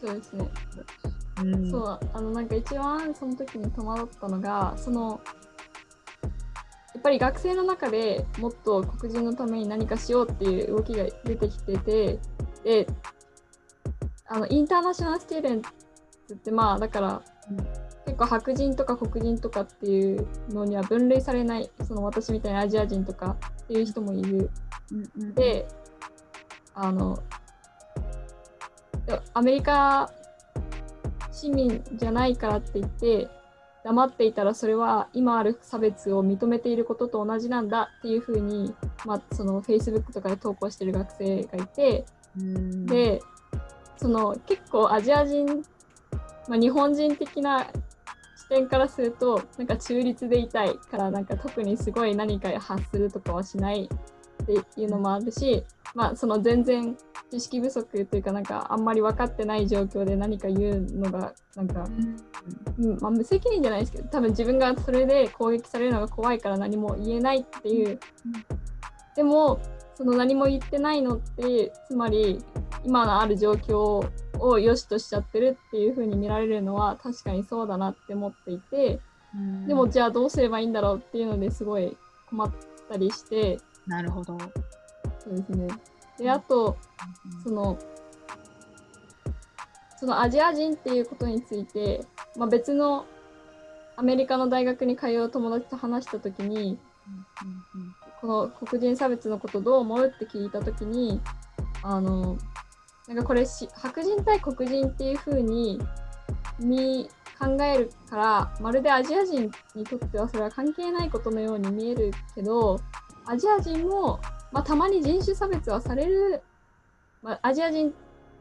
[0.00, 0.48] そうですね。
[1.42, 1.70] うん。
[1.70, 5.20] そうあのなんか一番その時に戸惑ったのがその
[6.94, 12.18] やっぱり学生の中でもっと黒人のために何かしようっていう動きが出てきてて
[12.62, 12.86] で
[14.26, 15.70] あのインターナショナルスチューデント
[16.34, 17.22] ってまあだから、
[18.06, 24.50] 結構白人とか黒人とかっていうのには分類されないその私みたいなアジア人とかっていう人もいる。
[24.92, 25.66] うんうんで、
[26.74, 27.18] あの、
[29.06, 30.10] でアメリカ
[31.32, 33.28] 市民じゃないからって言って、
[33.84, 42.06] 黙っていたらそれは今ある差別を認めていることと同じなんだっていうふうに、まあ、その Facebook とかで投稿してる学生がいて、
[42.38, 42.86] うん。
[42.86, 43.20] で、
[43.98, 45.62] その結構アジア人、
[46.48, 47.66] まあ、日本人的な
[48.36, 53.88] 視点からするとなんか中立でいたいからなんか特にすごい何か発するとかはしない
[54.42, 56.96] っていうのもあるし、まあその全然
[57.30, 61.88] 知識不足というかなんかあんまり分かってない状況で何か言うのがなんか、
[62.78, 62.98] うん。
[63.00, 67.98] まあ、無責任じゃないですけど多分自分がそれで攻撃されるのが怖いから何も言えないっていう、
[69.16, 69.60] でも
[69.96, 72.42] その何も言ってないのってつまり
[72.84, 79.00] 今のある状況を良しとしちゃってるっていう風に見られるのは確かにそうだなって思っていて
[79.34, 79.66] うん。
[79.66, 81.96] でもじゃあどうすればいいんだろうっていうのですごい
[82.28, 82.52] 困っ
[82.90, 84.38] たりしてなるほど。
[85.18, 85.68] そうですね。
[86.18, 86.76] であと
[87.42, 87.78] その
[89.98, 92.04] そのアジア人っていうことについて、
[92.36, 93.06] まあ、別の
[93.96, 96.78] アメリカの大学に通う友達と話した時に
[98.24, 101.20] この黒人差別のことどう思うって聞いた時に
[101.82, 102.38] あの
[103.06, 105.78] なんかこれし白人対黒人っていう風に
[106.58, 112.80] に考えるからまるでアジア人にとってはそれは関係ないことのように見えるけど
[113.26, 114.18] アジア人も、
[114.52, 116.42] まあ、たまに人種差別はされる、
[117.22, 117.92] まあ、アジア人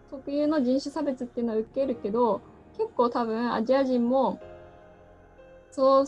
[0.10, 2.42] 特有の人種差別っていうのは受けるけど
[2.78, 4.40] 結構多分アジア人も
[5.72, 6.06] そう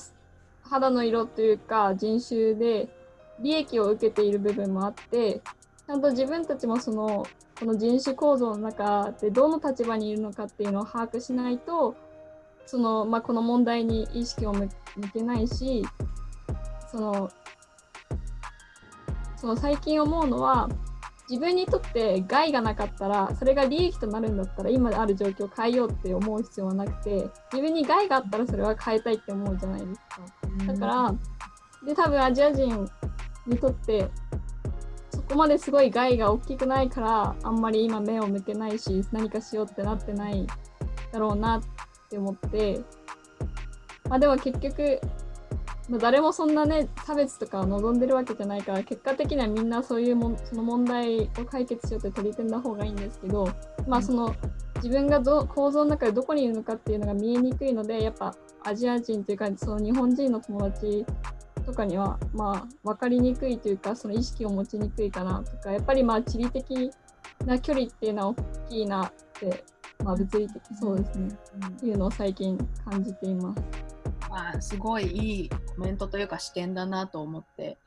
[0.61, 2.94] 肌の色というか人種で
[3.39, 5.41] 利益を受けている部分もあって
[5.87, 7.25] ちゃんと自分たちもその
[7.59, 11.95] この人種構造の中でどの立場にいるのかっていうのを把握しないと
[12.65, 14.69] その、まあ、この問題に意識を向
[15.13, 15.85] けないし
[16.91, 17.29] その
[19.37, 20.69] その最近思うのは
[21.29, 30.73] 自分にとって害がなかったらそれが利益となるんだったら今ある状況を変えようって思う必要はなくて自分に害があったらそれは変えたいって思うじゃないですか。
[30.73, 31.15] だから
[31.85, 32.89] で多分アジア人
[33.47, 34.09] にとって
[35.11, 40.47] そこまですごい害が大きくないからあんまり今目を向けないし何かしようってなってない
[41.11, 41.61] だろうなっ
[42.09, 42.81] て思って
[44.09, 44.99] まあでも結局
[45.87, 53.47] まあ、誰もそんなね差別とかを望んでるわけじゃないから結果的にはみんなそういうもその問題を解決しようって取り組んだ方がいいんですけど
[53.87, 54.35] まあその
[54.77, 61.05] 自分がど構造の中でどこにいるのかっていうのが見えにくいのでやっぱアジア人というかその日本人の友達
[61.65, 66.91] とかにはまあ分かりにくいというかその意識を持ちにくいかなとかやっぱりまあ地理的
[67.45, 69.63] な距離っていうのは大きいなって
[70.03, 71.29] まあ物理的そうですね、
[71.67, 73.61] っていうのを最近感じています。
[74.29, 77.77] まあ、すごいいいコメントというか視点だなと思って。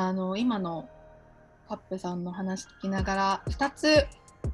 [0.00, 0.88] あの今の
[1.68, 4.06] カップさんの話聞きながら2つ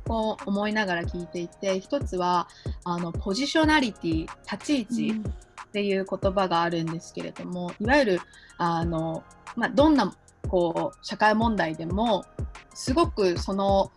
[0.06, 2.48] こう思いながら聞いていて1つは
[2.84, 5.22] あのポジショナリティ立ち位置
[5.74, 8.20] っていう言葉があるんですけれども、いわゆる
[8.58, 9.24] あの、
[9.56, 10.14] まあ、どんな
[10.46, 12.24] こう社会問題でも
[12.74, 13.90] すごくその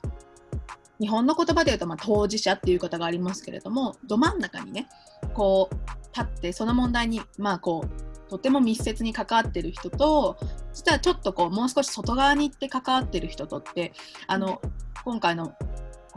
[0.99, 4.89] 日本の言葉で言うと、まあ、当事者っていう方がありますけれどもど真ん中にね
[5.35, 5.75] こう
[6.17, 10.39] 立ってその問題にまあこうとても密接に関わってる人と
[10.73, 13.93] 実はちょっとこうもう少し外側に行って関わってる人とって
[14.25, 14.59] あの
[15.05, 15.53] 今回の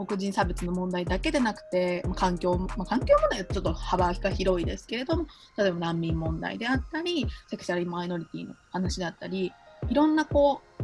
[0.05, 5.25] 黒人差別の問題だけでなくて、ま、環境、まあ、環境問題はちょっと幅が広いですけれども
[5.57, 9.51] 例えば難民問題であったりセクシャルマイノリティの話だったり
[9.89, 10.83] いろんなこう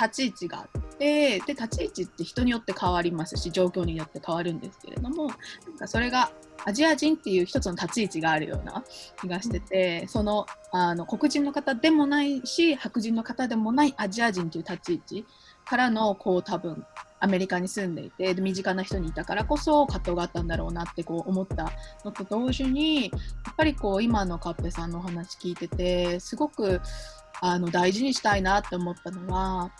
[0.00, 5.36] 立ち位置があってで立ち位置って人によって変わりますし状況によって変わるんですけれどもなん
[5.78, 6.30] かそれが
[6.64, 8.84] アジア人っていう一つの立ち位置があるような
[9.20, 15.26] 気がしてて、そのあの黒人の方でもないし白人の方でもないアジア人という立ち位置
[15.64, 16.84] からのこう多分
[17.20, 21.72] アメリカに住んでいて身近な人にいたからこそ葛藤があったんだろうなってこう思った
[22.04, 23.10] のと同時にや
[23.50, 26.80] っぱりこう今のカッペさんのお話聞いててすごく
[27.40, 29.70] あの大事にしたいなって思ったのは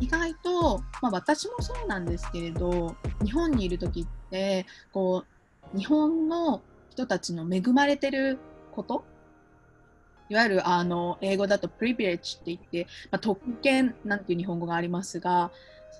[0.00, 2.94] 意外と、まあ、私もそうなんですけれど
[3.24, 5.24] 日本にいる時ってこ
[5.74, 8.38] う日本の人たちの恵まれてる
[8.72, 9.04] こと
[10.28, 15.50] いわゆるあの英語だと privilege って言って、まあ、特権なんていう日本語がありますが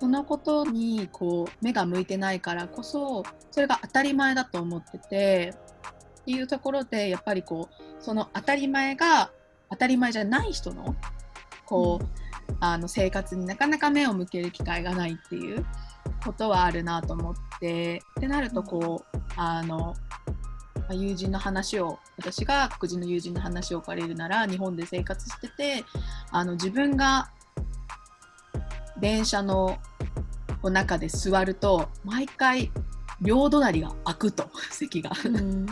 [0.00, 5.54] そのことにこう目が向いてないからこそそれが当たり前だと思ってて
[6.22, 9.30] っていうところでやっぱりこうその当たり前が
[9.70, 10.94] 当たり前じゃない人の
[11.66, 15.64] こう、あの生活になかなか目を向ける機会がないっていう
[16.24, 19.94] ことはあるなと思ってってなるとこうあの
[20.90, 25.84] 友人の話を私が黒人の友人の話を借りるなら日本で生活してて
[26.30, 27.30] あの自分が
[28.98, 29.78] 電車の
[30.62, 32.70] 中で座ると毎回
[33.20, 35.66] 両隣が開くと 席が、うん、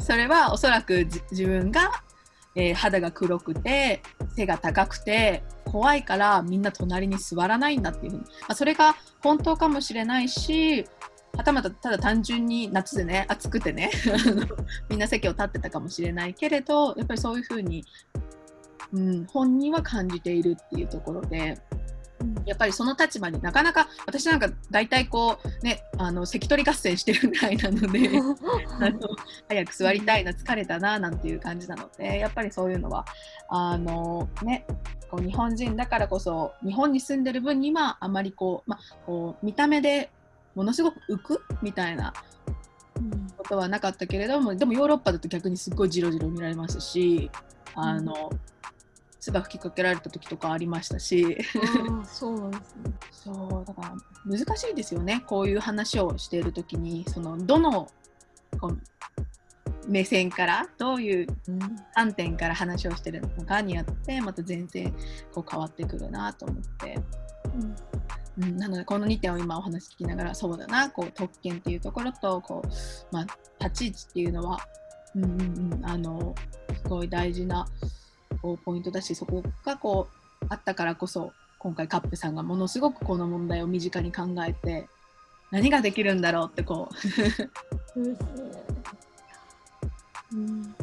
[0.00, 2.02] それはおそらく自分が
[2.54, 4.02] えー、肌が黒くて
[4.36, 10.84] 背が高くて怖いからみんな隣に座らないんだっていうふうに、まあ、それが本当かもしれないし
[11.36, 13.90] はたまたただ単純に夏でね暑くてね
[14.88, 17.84] みんな席を立ってたかもしれないけれどやっぱりそういうふうに、
[18.92, 21.60] うん、本人は感じているっていうところで。
[22.44, 28.10] やっぱりその立場になかなか私なんか大体こうねあの関取合戦してるぐらいなので
[28.78, 28.98] あの
[29.48, 33.06] 早く座りたいな疲れたななんていう感じなのでやっぱりそういうのは
[33.48, 34.66] あのね
[35.10, 40.10] こう日本人だからこそ日本に住んでる分にはあまりこう,、まこう見た目で
[40.54, 42.12] ものすごく浮くみたいな
[43.36, 47.30] ことはなかったけれどもでもヨーロッパだと逆にすっごいじろじろ見られますし
[47.74, 48.30] あの、
[49.20, 51.38] 唾吹きかけられた時とかありましたし。
[52.04, 52.92] そうですね。
[53.12, 55.22] そうだから難しいですよね。
[55.26, 57.88] こういう話をしている時にそのどの
[59.86, 61.26] 目線からどういう
[61.94, 64.94] 観点から話をしてるのかによってまた全然
[65.32, 66.98] こう変わってくるなと思って、
[67.54, 67.76] うん、
[68.38, 72.68] うん、なのでこの2点を今お話聞きながらそうだなこう特権っていうところとこう、
[73.14, 73.26] まあ、
[73.64, 74.58] 立ち位置っていうのは、
[75.14, 76.34] うんうんうん、あの
[76.82, 77.66] すごい大事な
[78.42, 80.08] こうポイントだしそこがこ
[80.42, 84.86] うあったからこそ今回カップさんがものすごくこの問題を身近に考えて。
[85.50, 86.88] 何ができるんだろうってこ
[87.96, 88.00] う
[90.32, 90.74] うん、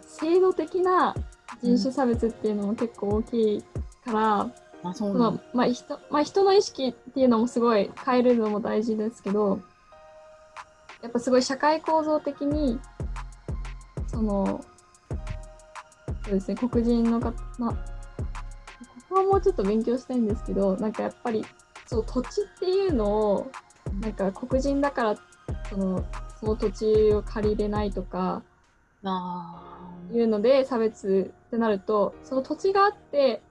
[0.00, 1.14] 制度的な
[1.62, 3.62] 人種差別っていうのも結構大きい
[4.02, 9.60] から、そあそうなんのまあ人まあ、人の意識っていうのもすごい変えるのも大事ですけど
[11.02, 12.78] やっぱすごい社会構造的に
[14.06, 14.64] その
[16.24, 17.78] そうですね黒人の方まあこ
[19.08, 21.44] こはもうちょっと勉強したいんですけどなんかやっぱり
[21.86, 23.50] そう土地っていうのを
[24.00, 25.16] なんか黒人だから
[25.70, 26.04] その
[26.40, 28.42] その土地を借りれないとか
[29.04, 33.42] あいうので差別ってなるとその土地があって、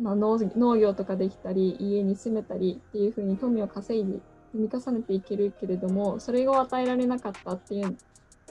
[0.00, 4.20] まあ、農農業とかできたり家に住めたりっていう風に富を稼いで
[4.52, 7.96] 積み重ねていけるけれどもそれを与えられなかったっていう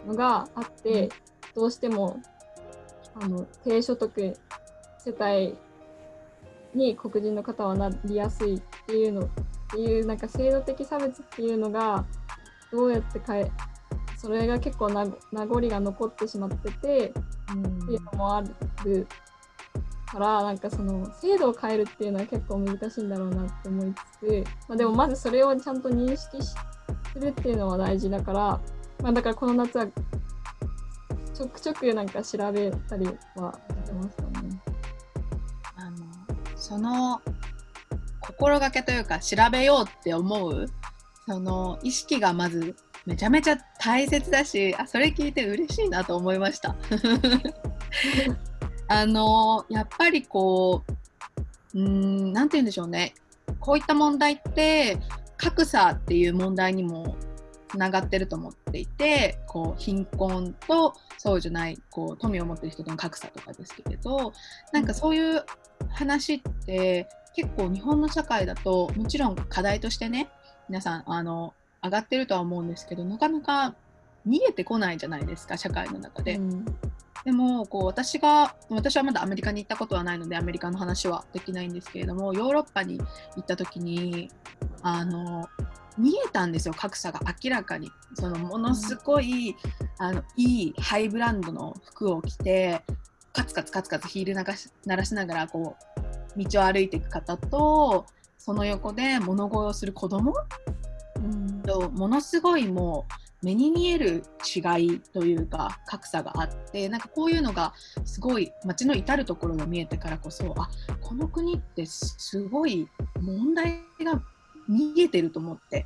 [0.07, 1.09] のがあって
[1.55, 2.21] どうしても
[3.15, 4.37] あの低所得
[4.97, 5.57] 世帯
[6.73, 9.29] に黒人の方はなりやすいっていうのっ
[9.71, 12.05] ていうなんか制度的差別っていうのが
[12.71, 13.51] どうやって変え
[14.17, 17.13] それが結構な名残が残ってしまってて
[17.53, 17.65] うん。
[17.83, 18.43] っていうのもあ
[18.85, 19.07] る
[20.11, 26.55] からなんかその制度を変えるっていうのは結構難しいんだろうなって思いつつ、まあ、でもまずそれをちゃんと認識す
[27.15, 28.39] るっていうのは大事だから、
[29.01, 34.61] まあ、だからこの夏はちょくちょくなんか調べたりはしてましたね。
[35.77, 35.97] あの
[36.57, 37.21] その
[38.19, 40.65] 心がけというか調べようって思う
[41.25, 46.75] その意識がまずめちゃめちゃ大切だしあそれ聞いて嬉しいなと思いました。
[48.91, 50.83] あのやっぱりこ
[51.73, 53.13] ううんなて言うんでしょうね
[53.61, 54.97] こういった問題って
[55.37, 57.15] 格差っていう問題にも
[57.69, 64.33] つながってると思っていてこう貧困とそうじゃないこう富を持ってる人との格差とかですけれど
[64.73, 65.45] なんかそういう
[65.91, 70.27] 話って結構日本の社会だともちろん課題としてね
[70.67, 73.73] 皆さんあの上がってるとは思うんですけどなかなか
[74.25, 76.35] 見えてこないじゃないですか社会の中で。
[76.35, 76.65] うん
[77.23, 83.05] でもこう私が私はまだアメリカに行ったことはないのでアメリカの話はできないんですけれどもヨーロッパに行
[83.41, 84.29] った時に
[84.81, 85.47] あの
[85.97, 87.91] 見えたんですよ格差が明らかに。
[88.15, 89.55] そのものすごい、
[89.97, 92.81] あのいいハイブランドの服を着て
[93.31, 95.77] カツカツカツカツヒール鳴らし鳴らしながらこ
[96.35, 98.05] う道を歩いていく方と
[98.37, 100.33] その横で物乞いをする子供
[101.15, 101.61] うん。
[101.61, 104.23] とものすごいもう目に見える
[104.55, 107.73] 違いというか格差があってなんかこういうのが
[108.05, 110.69] すごい街の至る所が見えてからこそあ
[111.01, 112.87] この国ってすごい
[113.19, 114.21] 問題が
[114.67, 115.85] 見えてると思って。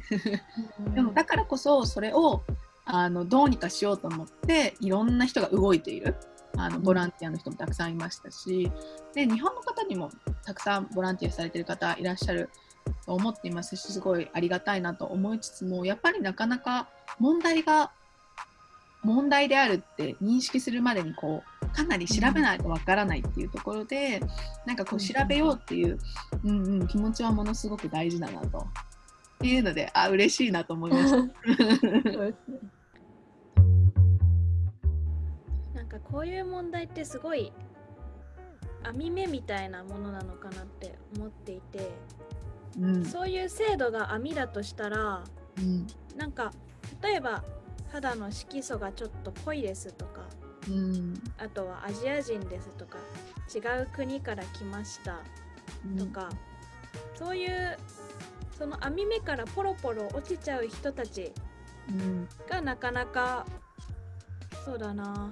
[0.94, 2.44] でもだからこそそれを
[2.86, 6.16] あのどうにかしようと思っていろんな人が動いている。
[6.58, 8.72] あのボランティアの人もたくさんいましたし。
[9.14, 10.12] で日本の方にも
[10.44, 12.50] たくさんボランティアされてる方いらっしゃる
[13.06, 16.88] と思っていますしすごいありがたいなと思いつつもやっぱりなかなか
[17.20, 17.92] 問題が
[19.04, 24.22] 問題であるって認識するまでにこうかなり調べないとわからないっていうところで、
[24.66, 26.00] なんかこう調べようっていう、
[26.44, 28.60] うんうん、気持ちはものすごく大事だなと。
[28.60, 28.62] っ
[29.40, 31.18] ていうのであ嬉しいなと思いました。
[35.76, 37.52] なんかこういう問題ってすごい
[38.84, 41.92] 網目みたいなものなのかなって思っていて、
[42.80, 43.06] うん。
[43.06, 45.24] そういう制度が網だとしたら
[45.58, 45.88] うん。
[46.16, 46.52] なんか
[47.02, 47.44] 例えば
[47.92, 50.22] 肌の色素がちょっと濃いですとか
[50.68, 51.22] うん。
[51.38, 52.98] あとはアジア人ですとか
[53.54, 55.20] 違う国から来ました
[55.98, 56.30] とか、
[57.14, 57.78] そういう
[58.58, 61.32] その網目からポロポロ落ちちゃう人たち
[61.90, 62.28] うん。
[62.50, 63.46] がなかなか
[64.66, 65.32] そうだな。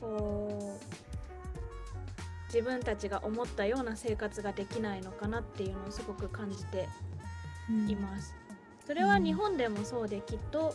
[0.00, 1.05] こう
[2.46, 6.88] 自分たちが思ったような生活ができないのかなっていうのをすごく感じて
[7.88, 8.34] います。
[8.86, 10.74] それは日本でもそうできっと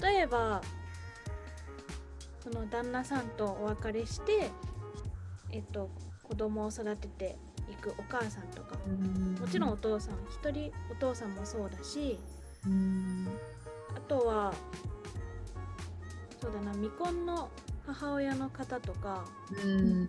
[0.00, 0.62] 例えば
[2.42, 4.50] その旦那さんとお別れして
[5.50, 5.90] えっと
[6.22, 7.36] 子供を育てて
[7.70, 8.76] いくお母さんとか
[9.38, 12.18] もちろんお父さん一人お父さんもそうだし
[12.66, 13.28] うん。
[13.94, 14.54] あとは
[16.40, 17.50] そうだな未婚の
[17.86, 19.24] 母親の方とか
[19.62, 20.08] うん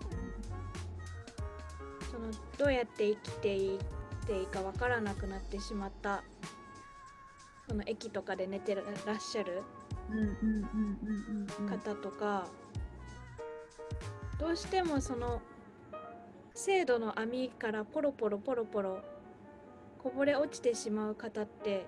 [2.11, 3.79] そのどうやって生きていっ
[4.27, 6.23] ていいかわからなくなってしまった
[7.69, 8.85] その駅とかで寝てらっ
[9.19, 9.63] しゃる
[11.69, 12.47] 方とか、
[14.37, 15.41] どうしてもその
[16.53, 18.99] 制度の網からポロポロポロポロ
[19.99, 21.85] こぼれ落ちてしまう方って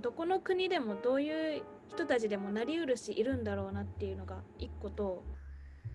[0.00, 5.24] どこの国でもどういう人たちでもなりうるしいるんだろうなっていうのが一個と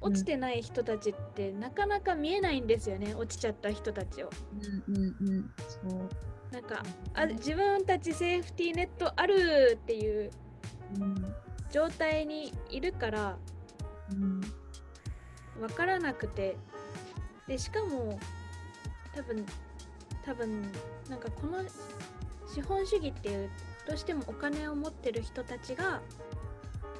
[0.01, 4.29] 落ちてない人たちってなかなか見えないんですよね落ちちゃった人たちを。
[4.87, 6.09] うんうんうんそう。
[6.51, 6.83] なんか
[7.13, 10.31] あ自分たちセーフティーネットあるっていう
[10.99, 11.35] うん。
[11.71, 13.37] 状態にいるから
[14.11, 14.41] うん。
[15.59, 16.55] 分からなくて。
[17.47, 18.19] でしかも
[19.13, 19.45] 多分
[20.25, 20.63] 多分
[21.09, 21.59] なんかこの
[22.51, 23.49] 資本主義っていう
[23.87, 26.01] どうしてもお金を持ってる人たちが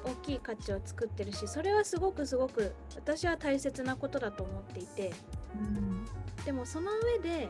[0.06, 5.12] 大きい価値を作ってるしそれはすごくすごく私は大切なことだと思っていて。
[6.44, 7.48] でもその上で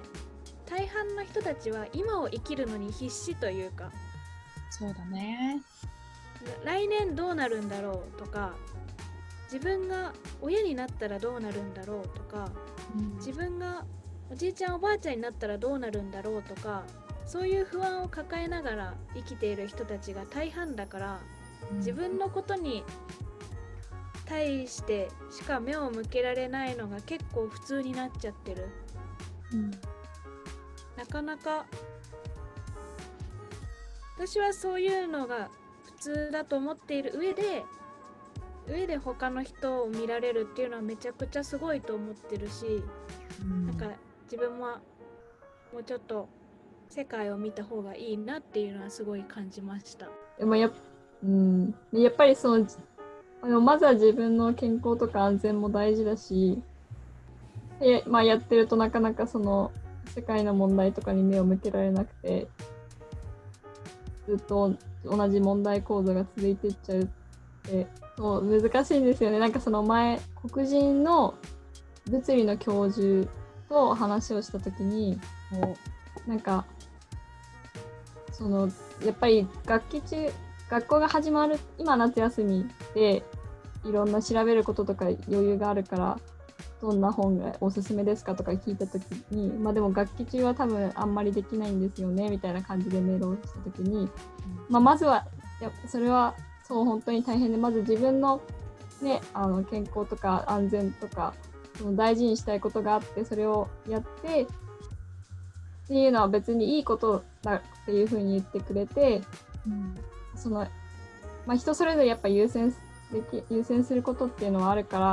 [0.64, 3.92] 大半の人たちは今を生きるのに必死というか。
[4.70, 5.62] そうだね。
[6.64, 8.54] 来年どうなるんだろうとか
[9.52, 12.50] 自分が親になったらどうなるんだろうとか
[13.16, 13.84] 自分が
[14.30, 16.84] おじいちゃんおばあちゃんになったらどうなるんだろうとか
[17.26, 21.20] そういう不安を抱えながら生きている人たちが大半だから
[21.74, 22.84] 自分のことに
[24.26, 28.68] 対してしか目を向けられないのが結構普通になっちゃってる。
[29.52, 29.70] うん。
[30.96, 31.66] なかなか
[34.16, 35.50] 私はそういうのが
[35.84, 37.64] 普通だと思っている上で
[38.66, 42.82] 上で他の人を見られるっていうのはめちゃくちゃすごいと思ってるし
[43.66, 43.90] なんか
[44.24, 44.80] 自分は
[45.72, 46.28] もうちょっと
[46.88, 50.08] 世界を見た方がいいなっていうのはすごい感じました。
[50.38, 50.72] でもやっ,、
[51.24, 52.66] うん、やっぱりその
[53.42, 56.62] あのまずは自分の健康とか安全も大事だし
[57.80, 59.72] で、まあ、やってるとなかなかその
[60.14, 62.48] 世界の問題とかに目を向けられなくて
[64.26, 67.06] ずっと同じ問題構造が続いていっちゃうっ
[67.62, 67.86] て
[68.16, 69.38] そう難しいんですよね。
[69.38, 71.34] なんかその前黒人の
[72.08, 73.30] 物理の教授
[73.68, 75.20] と話をした時に
[76.26, 76.64] なんか
[78.32, 78.68] その
[79.04, 80.30] やっぱり学期中
[80.70, 83.22] 学校が始まる今夏休みで
[83.84, 86.18] いろんな調べることとか余裕があるから
[86.80, 94.08] どんな本がおすすめですかとか聞いた時にまあでも学期中は多分あんまりできないんですよねみたいな感じでメールをした時に、
[94.68, 95.26] まあ、まずは
[95.60, 96.34] やそれは
[96.66, 98.40] そう本当に大変でまず自分の,、
[99.00, 101.34] ね、あの健康とか安全とか
[101.78, 104.46] その大事にしたいことがあってそれをやってっ
[105.88, 109.22] ていうのは別にいいことだっていうふうに言ってくれて
[110.36, 110.66] その、
[111.46, 112.74] まあ、人それぞれやっぱ優先
[113.12, 115.06] でき優先することっていうのはあるから、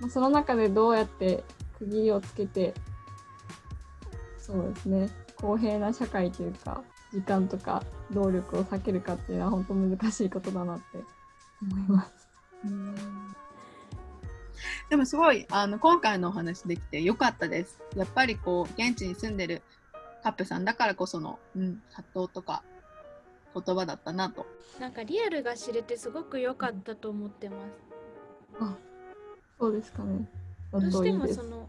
[0.00, 1.44] まあ、その中でどうやって
[1.78, 2.74] 区切りをつけて
[4.38, 6.82] そうですね公平な社会というか
[7.12, 10.84] 時間とか労力を避けるかっていうのは本当難しいことだなって
[11.60, 12.28] 思います。
[14.88, 17.80] でもすごいあの今回のお話できてよかったです。
[17.96, 19.62] やっぱりこう現地に住んでる
[20.22, 22.62] カップさんだからこその、うん、葛藤とか
[23.54, 24.46] 言葉だったなと。
[24.80, 27.68] なんかリアルが知れてすごく良かったと思ってます。
[28.60, 28.76] あ
[29.58, 30.28] そうですかね。
[30.72, 31.68] どうしてもその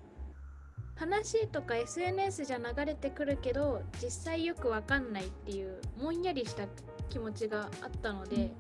[0.95, 6.63] 話とか SNS じゃ流れてくるけど実際よくわかんないっていうもんやりした
[7.09, 8.51] 気持ちがあったので、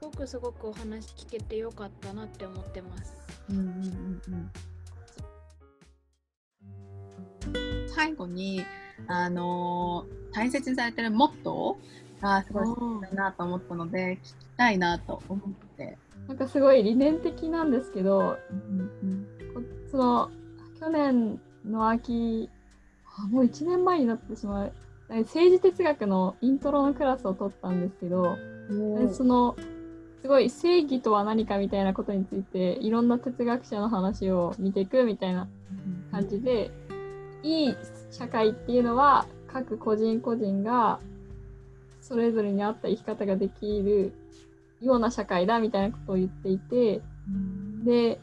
[0.00, 3.14] すごくすごくお話聞けてよかったなって思ってます。
[3.50, 4.50] うんうんうん
[7.54, 8.64] うん、最後に、
[9.06, 15.98] あのー大切にされてるモットーがすごい素敵だなと思ったので聞きたいなと思って。
[16.28, 18.54] なんかすごい理念的なんですけど、う
[19.04, 19.60] んこ
[19.90, 20.30] その
[20.80, 22.48] 去年の秋
[23.18, 24.72] あもう1年前になってしまう。
[25.08, 28.36] 政治哲学のイントロのクラスを取ったんですけど、
[29.12, 29.54] その
[30.22, 35.46] すごい正義とは何かみたいなことについていろんな哲学者の話を見ていくみたいな
[36.10, 36.70] 感じで、
[37.42, 37.76] いい
[38.10, 40.98] 社会っていうのは各個人個人が
[42.06, 44.12] それぞれに合った生き方ができる
[44.82, 47.00] ような社会だみたいなことを言っていて
[47.84, 48.20] で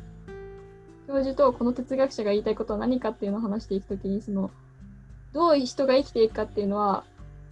[1.08, 4.52] 教授とこの哲学者が言いたいことは何かっていうのを話していくときにその
[5.34, 7.04] どう人が生きていくかっていうのは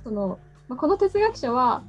[0.03, 1.81] その、まあ、この哲学者は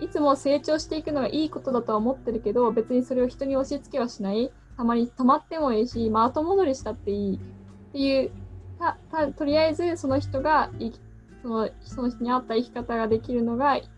[0.00, 4.52] いつも成長していくのがいいことだとは思ってるけど別にそれを人に押し付けはしない。
[4.74, 7.36] たまに止まってもいいし、まあ、後戻りしたっていい。
[7.36, 8.30] っていう
[8.78, 11.00] たたとりあえずその人が生き
[11.42, 13.88] そのその人に合った生き方ができるのがい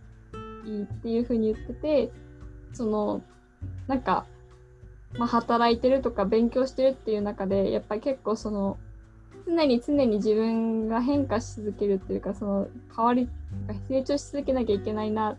[0.67, 2.13] いっていうふうに言ってて
[2.73, 3.23] その
[3.87, 4.27] なんか、
[5.19, 8.79] まあ、働いてるとか勉強してるっていう中でやっぱり結構その
[9.47, 13.29] 常に常に自分が変化し続けるっていうかその変わり
[13.89, 15.37] 成長し続けなきゃいけないなっ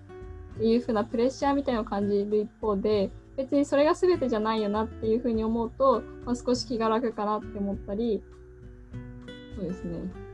[0.57, 8.23] ていう風なプレッシャーみたいなのを感じる一方で別にそれが全てじゃないよなっていう風に思うと、まあ、少し気が楽かなって思ったり
[9.57, 10.24] そうですね。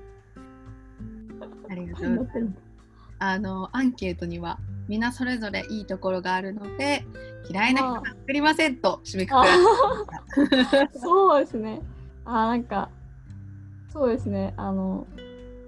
[1.70, 2.72] ありがとうございます。
[3.20, 7.06] あのアンケートにはみんなそれぞれいいところがあるので
[7.50, 10.90] 嫌いな人は作りませんと締めくくられ。
[11.00, 11.82] そうですね。
[12.26, 12.90] あーなんか、
[13.92, 14.54] そうですね。
[14.58, 15.06] あの、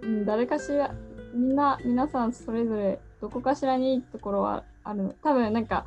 [0.02, 0.94] うん、誰かしら、
[1.34, 5.16] みんな、皆さんそれぞれどこかしらにいいところはあるの。
[5.24, 5.86] 多分なんか、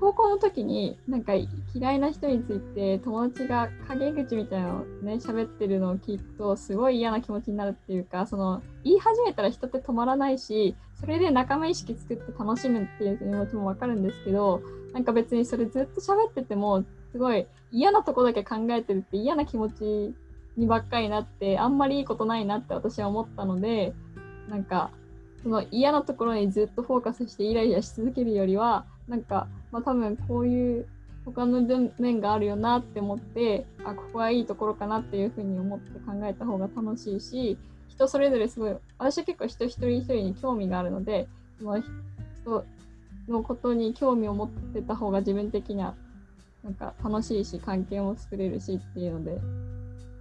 [0.00, 1.34] 高校の時になんか
[1.74, 14.62] 嫌いな人について友達が陰口みたいなのをね喋ってるのを聞くとすごい嫌な気持ちになるっていうかその言い始めたら人って止まらないしそれで仲間意識作って楽しむっていう気持ちもわかるんですけど
[14.94, 16.82] なんか別にそれずっと喋ってても
[17.12, 20.14] すごい嫌なとこだけ考えてるって嫌な気持ち
[20.56, 23.92] にばっかりなってあんまりいいことないなって私は思ったので
[24.48, 24.90] なんか
[25.42, 30.86] その嫌なところにずっとフォーカスしてイライラし続けるよりはなんか、まあ、多分こういう
[31.24, 31.60] 他の
[31.98, 37.58] 面があるよなって思ってあここはいいところかなっていうふうに思って考えた方が楽しいし
[37.88, 42.64] 人それぞれすごい私は結構人一人一人に興味があるのでその人
[43.28, 45.94] のことに興味を持ってた方が自分的には
[46.62, 49.40] なんか楽しいし関係も作れるしっていうので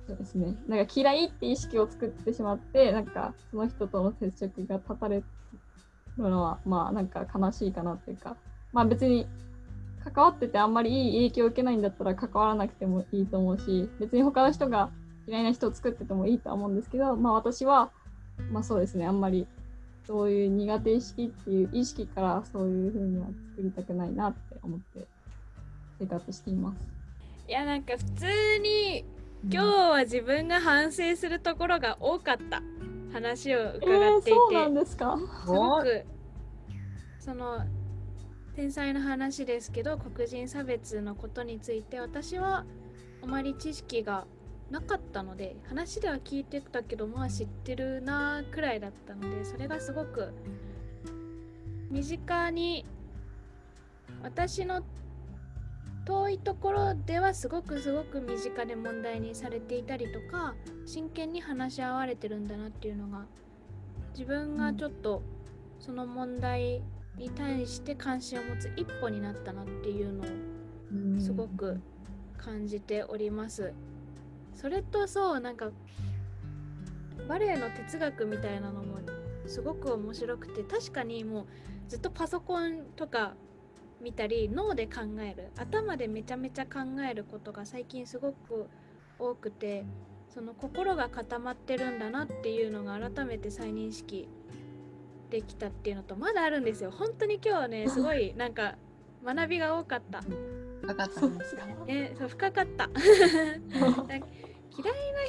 [0.07, 0.55] そうですね。
[0.67, 5.23] なんか嫌いって意識を作ってしまってなんかその人との接触が断たれる
[6.17, 8.35] のはまあなんか悲しいかなっていうか。
[8.74, 9.28] まあ別に
[10.03, 14.91] 関わっててあんまりいい影響を受けないんだったら関わらなくてもいいと思うし別に他の人が
[15.28, 17.91] 嫌いな人を作っててもいいとは思うんですけどまあ私は
[18.51, 19.05] まあそうですね。
[19.05, 19.45] あんまり
[20.07, 25.05] そういう苦手意識っていう意識からそういうふうには作りたくないなって思って
[25.99, 26.78] 生活しています。
[27.47, 28.26] いやなんか普通
[28.63, 29.05] に
[29.51, 32.61] 今日は自分が反省するところが多かった。
[33.11, 33.91] 話を伺っていて、
[34.30, 35.17] えー、そうなんですか？
[35.17, 36.05] すごく
[37.20, 37.65] その
[38.60, 42.66] 天才の話ですけど黒人差別のことについて私は
[43.24, 44.26] あまり知識が
[44.70, 50.34] なかったので話では聞いてたけどまあ知ってるなくらいだったのでそれがすごく
[51.89, 52.86] 身近に
[54.24, 54.84] 私の
[56.03, 60.53] 遠いところではすごくすごく身近で問題にされていたりとか
[60.86, 63.26] 真剣に話し合われてるんだなっていうのが
[64.12, 65.22] 自分がちょっと
[65.80, 66.82] その問題
[67.18, 71.80] に対して関心を持つ一歩になったなっていうのをすごく
[72.38, 73.74] 感じております。
[74.55, 75.72] それとそうなんか
[77.28, 78.99] バレエの哲学みたいなのも
[79.45, 81.45] すごく面白くて確かにもう
[81.88, 83.34] ずっとパソコンとか
[84.01, 86.80] 見たり脳で考える頭でめちゃめちゃ考
[87.10, 88.70] えることが最近すごく
[89.18, 89.86] 多くて
[90.34, 94.30] その心が固まってるんだなっていうのが改めて再認識
[95.30, 96.91] できたっていうのとまだあるんですよ。
[96.91, 98.75] 本当に今日ねすごいなんか
[99.23, 100.21] 学びが多かった。
[100.82, 101.67] 深かったんですか？
[101.88, 102.89] えそう深かった。
[102.97, 104.25] 嫌いな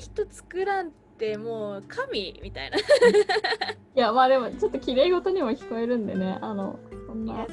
[0.01, 2.79] 人作らんってもう神みたいな。
[2.79, 2.83] い
[3.95, 7.47] やまあでもちょっと綺麗事にも聞こえるんでねあのそんな。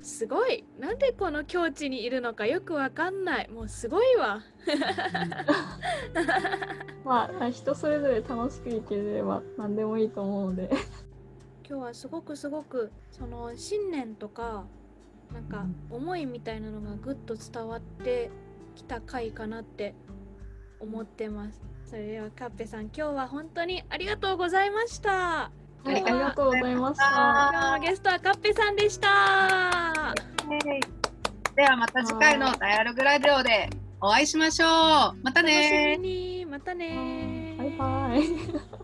[0.00, 0.64] すごい。
[0.78, 3.48] なんでこの境地にいるのかよくわかんない。
[3.50, 4.40] もうすごいわ。
[7.04, 10.70] まあ人それぞれ楽しく生きれば何でもいいと思うので
[11.68, 14.64] 今日はすごくすごくその信念とか
[15.30, 18.30] なんか思いみたいなのがぐっと伝わって
[18.74, 19.94] きた回かなって
[20.80, 21.60] 思ってます。
[21.84, 25.10] それではカッペさん今日は本当にありがとうございました。
[25.10, 25.50] は
[25.86, 27.04] い、ありがとうございました。
[27.04, 30.14] 今日のゲストはカッペさんでした。
[31.54, 33.68] ではまた次回のダイアログラジオで
[34.00, 34.68] お会いしましょう。
[35.22, 35.98] またね
[36.48, 38.77] またねバイバイ